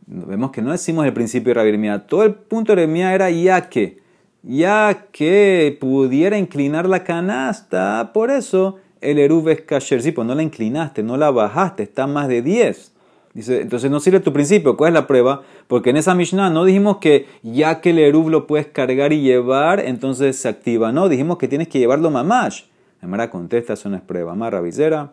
Vemos 0.07 0.51
que 0.51 0.63
no 0.63 0.73
decimos 0.73 1.07
el 1.07 1.13
principio 1.13 1.55
de 1.55 1.63
Rabbi 1.63 2.05
Todo 2.07 2.25
el 2.25 2.35
punto 2.35 2.75
de 2.75 2.85
Rabbi 2.85 3.01
era 3.01 3.31
ya 3.31 3.69
que, 3.69 3.99
ya 4.43 5.07
que 5.13 5.77
pudiera 5.81 6.39
inclinar 6.39 6.89
la 6.89 7.05
canasta, 7.05 8.11
por 8.13 8.31
eso 8.31 8.77
el 9.01 9.19
Eruv 9.19 9.49
es 9.49 9.61
kasher. 9.63 10.03
Sí, 10.03 10.13
pues 10.13 10.27
no 10.27 10.35
la 10.35 10.43
inclinaste, 10.43 11.03
no 11.03 11.17
la 11.17 11.31
bajaste, 11.31 11.83
está 11.83 12.07
más 12.07 12.29
de 12.29 12.43
10. 12.43 12.93
Dice, 13.35 13.61
entonces 13.61 13.91
no 13.91 14.01
sirve 14.01 14.21
tu 14.21 14.33
principio. 14.33 14.79
¿Cuál 14.79 14.89
es 14.89 14.95
la 14.95 15.07
prueba? 15.07 15.43
Porque 15.67 15.91
en 15.91 15.99
esa 15.99 16.15
Mishnah 16.15 16.49
no 16.49 16.65
dijimos 16.65 16.97
que 16.99 17.27
ya 17.43 17.83
que 17.83 17.91
el 17.91 17.99
Eruv 17.99 18.31
lo 18.31 18.47
puedes 18.47 18.67
cargar 18.67 19.13
y 19.13 19.21
llevar, 19.21 19.81
entonces 19.81 20.37
se 20.39 20.49
activa. 20.49 20.91
No, 20.91 21.11
dijimos 21.11 21.37
que 21.37 21.47
tienes 21.47 21.69
que 21.69 21.79
llevarlo 21.79 22.11
mamash. 22.11 22.63
Amara 23.03 23.31
contesta, 23.31 23.75
eso 23.75 23.91
no 23.91 23.97
es 23.97 24.03
prueba. 24.03 24.33
Amara 24.33 24.63
visera, 24.63 25.13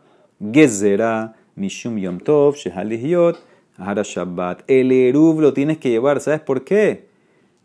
gezera, 0.54 1.36
mishum 1.56 1.98
yom 1.98 2.20
tov, 2.20 2.56
shehalihiot. 2.56 3.38
Ahora 3.78 4.04
Shabbat. 4.04 4.62
El 4.68 4.92
Eruv 4.92 5.42
lo 5.42 5.54
tienes 5.54 5.78
que 5.78 5.90
llevar. 5.90 6.22
¿Sabes 6.22 6.40
por 6.40 6.64
qué? 6.64 7.10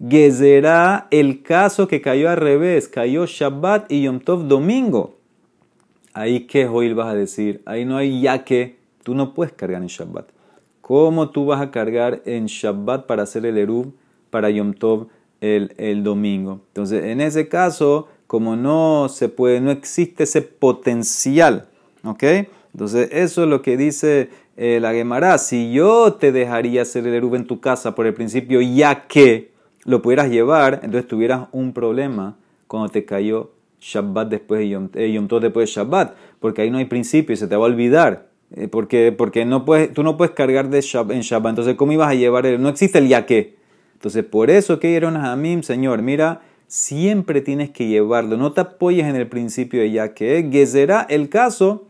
Gezerá 0.07 1.09
el 1.11 1.43
caso 1.43 1.89
que 1.89 2.01
cayó 2.01 2.31
al 2.31 2.37
revés. 2.37 2.89
Cayó 2.89 3.27
Shabbat 3.27 3.91
y 3.91 4.03
Yom 4.03 4.21
Tov 4.21 4.47
domingo. 4.47 5.17
Ahí 6.13 6.47
que 6.47 6.67
hoy 6.67 6.93
vas 6.93 7.09
a 7.09 7.15
decir. 7.15 7.63
Ahí 7.65 7.85
no 7.85 7.97
hay 7.97 8.21
ya 8.21 8.45
que. 8.45 8.79
Tú 9.03 9.15
no 9.15 9.35
puedes 9.35 9.53
cargar 9.53 9.83
en 9.83 9.89
Shabbat. 9.89 10.29
¿Cómo 10.81 11.31
tú 11.31 11.47
vas 11.47 11.61
a 11.61 11.71
cargar 11.71 12.23
en 12.25 12.47
Shabbat 12.47 13.07
para 13.07 13.23
hacer 13.23 13.45
el 13.47 13.59
Eruv 13.59 13.93
para 14.31 14.51
Yom 14.51 14.75
Tov 14.75 15.09
el, 15.41 15.75
el 15.79 16.03
domingo? 16.03 16.61
Entonces, 16.69 17.05
en 17.05 17.21
ese 17.21 17.49
caso, 17.49 18.09
como 18.27 18.57
no 18.57 19.09
se 19.09 19.29
puede, 19.29 19.61
no 19.61 19.71
existe 19.71 20.25
ese 20.25 20.43
potencial. 20.43 21.69
¿Ok? 22.05 22.23
Entonces, 22.73 23.09
eso 23.13 23.43
es 23.43 23.49
lo 23.49 23.63
que 23.63 23.77
dice 23.77 24.31
eh, 24.57 24.79
la 24.81 24.93
Gemara, 24.93 25.39
si 25.39 25.73
yo 25.73 26.15
te 26.15 26.33
dejaría 26.33 26.83
hacer 26.83 27.07
el 27.07 27.15
Eruv 27.15 27.35
en 27.35 27.47
tu 27.47 27.61
casa 27.61 27.95
por 27.95 28.07
el 28.07 28.15
principio, 28.15 28.61
ya 28.61 29.07
que 29.07 29.53
lo 29.89 30.03
pudieras 30.03 30.29
llevar, 30.29 30.81
entonces 30.83 31.09
tuvieras 31.09 31.49
un 31.51 31.73
problema 31.73 32.37
cuando 32.67 32.91
te 32.91 33.07
cayó 33.07 33.53
Shabbat 33.81 34.29
después 34.29 34.61
de 34.61 34.69
Yom, 34.69 34.91
eh, 34.93 35.19
Tov 35.27 35.41
después 35.41 35.71
de 35.71 35.81
Shabbat, 35.81 36.15
porque 36.41 36.61
ahí 36.61 36.71
no 36.71 36.77
hay 36.77 36.85
principio 36.85 37.33
y 37.33 37.39
se 37.39 37.47
te 37.47 37.57
va 37.57 37.63
a 37.63 37.69
olvidar. 37.69 38.29
Eh, 38.55 38.69
porque 38.69 39.13
porque 39.13 39.47
no 39.47 39.65
puedes, 39.65 39.95
tú 39.95 40.03
no 40.03 40.19
puedes 40.19 40.35
cargar 40.35 40.69
de 40.69 40.83
Shabbat, 40.83 41.17
en 41.17 41.23
Shabbat. 41.23 41.51
Entonces, 41.53 41.75
¿cómo 41.77 41.93
ibas 41.93 42.11
a 42.11 42.15
llevar 42.15 42.45
el? 42.45 42.61
No 42.61 42.69
existe 42.69 42.99
el 42.99 43.09
ya 43.09 43.25
que. 43.25 43.57
Entonces, 43.95 44.25
por 44.25 44.51
eso 44.51 44.79
que 44.79 44.89
dieron 44.89 45.17
a 45.17 45.35
Señor, 45.63 46.03
mira, 46.03 46.43
siempre 46.67 47.41
tienes 47.41 47.71
que 47.71 47.87
llevarlo. 47.87 48.37
No 48.37 48.53
te 48.53 48.61
apoyes 48.61 49.07
en 49.07 49.17
el 49.17 49.27
principio 49.27 49.81
de 49.81 49.91
ya 49.91 50.13
que. 50.13 50.47
Gezerá 50.53 51.07
el 51.09 51.31
caso, 51.31 51.89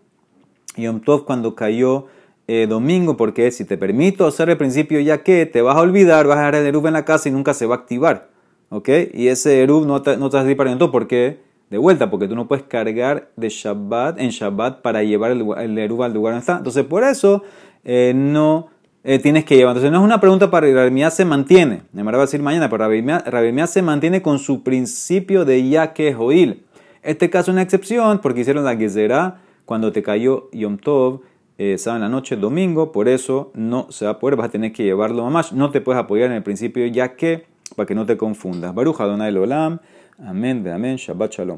Yom 0.76 1.00
Tov 1.00 1.24
cuando 1.24 1.56
cayó 1.56 2.06
eh, 2.48 2.66
domingo, 2.66 3.16
porque 3.16 3.50
si 3.50 3.64
te 3.64 3.76
permito 3.76 4.26
hacer 4.26 4.50
el 4.50 4.56
principio 4.56 4.98
ya 5.00 5.22
que 5.22 5.46
te 5.46 5.62
vas 5.62 5.76
a 5.76 5.80
olvidar, 5.80 6.26
vas 6.26 6.38
a 6.38 6.40
dejar 6.40 6.54
el 6.56 6.66
Eruv 6.66 6.87
en 6.87 6.94
la 6.94 7.04
casa 7.04 7.28
y 7.28 7.32
nunca 7.32 7.54
se 7.54 7.66
va 7.66 7.76
a 7.76 7.78
activar. 7.78 8.30
¿Ok? 8.70 8.88
Y 9.14 9.28
ese 9.28 9.62
Eruv 9.62 9.87
no 9.87 10.02
te, 10.02 10.16
no 10.16 10.30
te 10.30 10.38
vas 10.38 10.46
a 10.46 10.56
para 10.56 10.76
¿Por 10.78 11.06
qué? 11.06 11.40
De 11.70 11.78
vuelta, 11.78 12.11
porque 12.11 12.26
tú 12.26 12.34
no 12.34 12.48
puedes 12.48 12.64
cargar 12.64 13.30
de 13.37 13.50
Shabbat 13.50 14.18
en 14.18 14.30
Shabbat 14.30 14.80
para 14.80 15.02
llevar 15.02 15.30
el, 15.30 15.44
el 15.58 15.78
Eruv 15.78 16.02
al 16.02 16.14
lugar 16.14 16.32
donde 16.32 16.40
está. 16.40 16.56
Entonces, 16.56 16.84
por 16.84 17.04
eso 17.04 17.42
eh, 17.84 18.12
no 18.14 18.68
eh, 19.04 19.18
tienes 19.18 19.44
que 19.44 19.56
llevar. 19.56 19.72
Entonces 19.72 19.92
no 19.92 19.98
es 19.98 20.04
una 20.04 20.20
pregunta 20.20 20.50
para 20.50 20.66
Rabimía 20.72 21.11
se 21.11 21.24
mantiene. 21.24 21.82
Me 21.92 22.02
va 22.02 22.12
a 22.12 22.20
decir 22.20 22.42
mañana, 22.42 22.68
pero 22.68 22.88
Rabimía 22.88 23.66
se 23.66 23.82
mantiene 23.82 24.22
con 24.22 24.38
su 24.38 24.62
principio 24.62 25.44
de 25.44 25.68
ya 25.68 25.92
que 25.92 26.14
oír. 26.14 26.64
Este 27.02 27.30
caso 27.30 27.50
es 27.50 27.54
una 27.54 27.62
excepción 27.62 28.18
porque 28.18 28.40
hicieron 28.40 28.64
la 28.64 28.76
gezerá 28.76 29.40
cuando 29.64 29.92
te 29.92 30.02
cayó 30.02 30.50
Yom 30.52 30.78
Tov, 30.78 31.20
eh, 31.59 31.77
en 31.85 32.01
la 32.01 32.09
noche, 32.09 32.37
domingo, 32.37 32.92
por 32.92 33.09
eso 33.09 33.51
no 33.55 33.90
se 33.90 34.05
va 34.05 34.12
a 34.12 34.18
poder, 34.21 34.37
vas 34.37 34.47
a 34.47 34.51
tener 34.51 34.73
que 34.73 34.85
llevarlo 34.85 35.25
mamás. 35.25 35.53
No 35.53 35.73
te 35.73 35.81
puedes 35.81 36.01
apoyar 36.01 36.31
en 36.31 36.37
el 36.37 36.42
principio 36.44 36.87
ya 36.87 37.16
que, 37.16 37.47
para 37.75 37.85
que 37.85 37.97
no 37.97 38.07
te 38.07 38.16
confundas. 38.16 38.73
Baruja 38.73 39.03
Adonai 39.03 39.37
Olam, 39.37 39.81
amén, 40.25 40.62
de 40.62 40.73
amén, 40.73 40.97
Shabbat 40.97 41.33
Shalom. 41.33 41.57